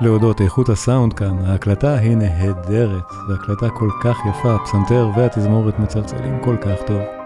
להודות, 0.00 0.40
איכות 0.40 0.68
הסאונד 0.68 1.12
כאן, 1.12 1.46
ההקלטה 1.46 1.94
היא 1.94 2.16
נהדרת, 2.16 3.10
זו 3.28 3.34
הקלטה 3.34 3.68
כל 3.68 3.88
כך 4.02 4.16
יפה, 4.30 4.54
הפסנתר 4.54 5.08
והתזמורת 5.16 5.78
מצלצלים 5.78 6.38
כל 6.40 6.56
כך 6.60 6.82
טוב. 6.86 7.19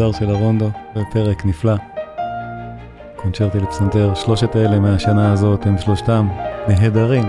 נושא 0.00 0.14
נהדר 0.14 0.18
של 0.18 0.30
הרונדו 0.30 0.70
בפרק 0.96 1.46
נפלא. 1.46 1.74
קונצ'רטי 3.16 3.60
לפסנתר, 3.60 4.14
שלושת 4.14 4.56
האלה 4.56 4.78
מהשנה 4.78 5.32
הזאת 5.32 5.66
הם 5.66 5.78
שלושתם 5.78 6.28
נהדרים, 6.68 7.24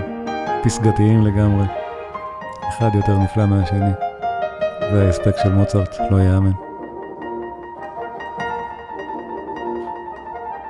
פסגתיים 0.64 1.26
לגמרי. 1.26 1.66
אחד 2.68 2.88
יותר 2.94 3.18
נפלא 3.18 3.46
מהשני. 3.46 3.90
וההספק 4.92 5.36
של 5.42 5.52
מוצרט 5.52 5.96
לא 6.10 6.20
יאמן. 6.20 6.50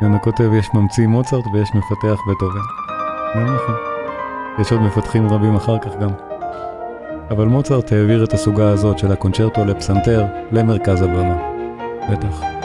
יונה 0.03 0.19
כותב, 0.19 0.53
יש 0.59 0.69
ממציא 0.75 1.07
מוצרט 1.07 1.45
ויש 1.53 1.69
מפתח 1.75 2.21
בטהובן. 2.31 2.61
לא 3.35 3.55
נכון. 3.55 3.75
יש 4.61 4.73
עוד 4.73 4.81
מפתחים 4.81 5.29
רבים 5.29 5.57
אחר 5.57 5.79
כך 5.79 5.97
גם. 6.01 6.11
אבל 7.31 7.47
מוצרט 7.47 7.93
העביר 7.93 8.25
את 8.25 8.33
הסוגה 8.33 8.71
הזאת 8.71 8.99
של 8.99 9.13
הקונצ'רטו 9.13 9.65
לפסנתר 9.65 10.25
למרכז 10.53 11.03
הבמה. 11.03 11.52
בטח. 12.11 12.62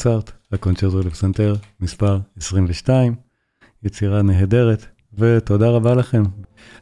מוצרט, 0.00 0.30
הקונצ'רטו 0.52 1.00
לפסנתר, 1.00 1.54
מספר 1.80 2.18
22, 2.36 3.14
יצירה 3.82 4.22
נהדרת, 4.22 4.86
ותודה 5.18 5.68
רבה 5.68 5.94
לכם. 5.94 6.22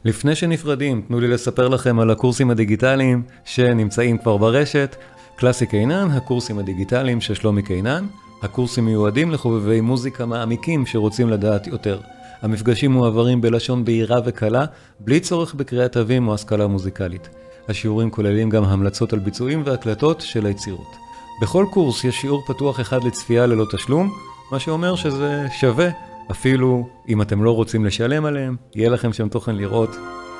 לפני 0.05 0.35
שנפרדים, 0.35 1.01
תנו 1.07 1.19
לי 1.19 1.27
לספר 1.27 1.67
לכם 1.67 1.99
על 1.99 2.11
הקורסים 2.11 2.49
הדיגיטליים 2.49 3.23
שנמצאים 3.45 4.17
כבר 4.17 4.37
ברשת. 4.37 4.95
קלאסי 5.35 5.65
קינן, 5.65 6.11
הקורסים 6.11 6.59
הדיגיטליים 6.59 7.21
של 7.21 7.33
שלומי 7.33 7.63
קינן, 7.63 8.05
הקורסים 8.41 8.85
מיועדים 8.85 9.31
לחובבי 9.31 9.81
מוזיקה 9.81 10.25
מעמיקים 10.25 10.85
שרוצים 10.85 11.29
לדעת 11.29 11.67
יותר. 11.67 11.99
המפגשים 12.41 12.91
מועברים 12.91 13.41
בלשון 13.41 13.85
בהירה 13.85 14.19
וקלה, 14.25 14.65
בלי 14.99 15.19
צורך 15.19 15.53
בקריאת 15.53 15.91
תווים 15.91 16.27
או 16.27 16.33
השכלה 16.33 16.67
מוזיקלית. 16.67 17.29
השיעורים 17.69 18.09
כוללים 18.09 18.49
גם 18.49 18.63
המלצות 18.63 19.13
על 19.13 19.19
ביצועים 19.19 19.63
והקלטות 19.65 20.21
של 20.21 20.45
היצירות. 20.45 21.08
בכל 21.41 21.65
קורס 21.71 22.03
יש 22.03 22.21
שיעור 22.21 22.43
פתוח 22.47 22.79
אחד 22.79 23.03
לצפייה 23.03 23.45
ללא 23.45 23.65
תשלום, 23.71 24.13
מה 24.51 24.59
שאומר 24.59 24.95
שזה 24.95 25.47
שווה, 25.51 25.89
אפילו 26.31 26.87
אם 27.09 27.21
אתם 27.21 27.43
לא 27.43 27.51
רוצים 27.51 27.85
לשלם 27.85 28.25
עליהם, 28.25 28.55
יהיה 28.75 28.89
לכם 28.89 29.13
שם 29.13 29.29
תוכן 29.29 29.55
לראות 29.55 29.89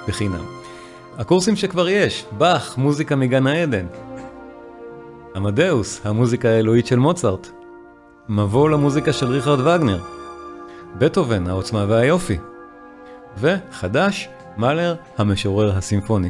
בחינם. 0.08 0.46
הקורסים 1.18 1.56
שכבר 1.56 1.90
יש, 1.90 2.26
באך, 2.38 2.78
מוזיקה 2.78 3.16
מגן 3.16 3.48
העדן. 3.48 3.86
עמדאוס, 5.36 6.02
המוזיקה 6.04 6.50
האלוהית 6.50 6.88
של 6.88 7.00
מוצרט. 7.00 7.48
מבוא 8.30 8.70
למוזיקה 8.70 9.14
של 9.14 9.26
ריכרד 9.26 9.60
וגנר. 9.60 10.00
בטהובן, 10.98 11.48
העוצמה 11.48 11.86
והיופי. 11.88 12.38
וחדש, 13.38 14.30
מאלר, 14.58 14.96
המשורר 15.18 15.78
הסימפוני. 15.78 16.30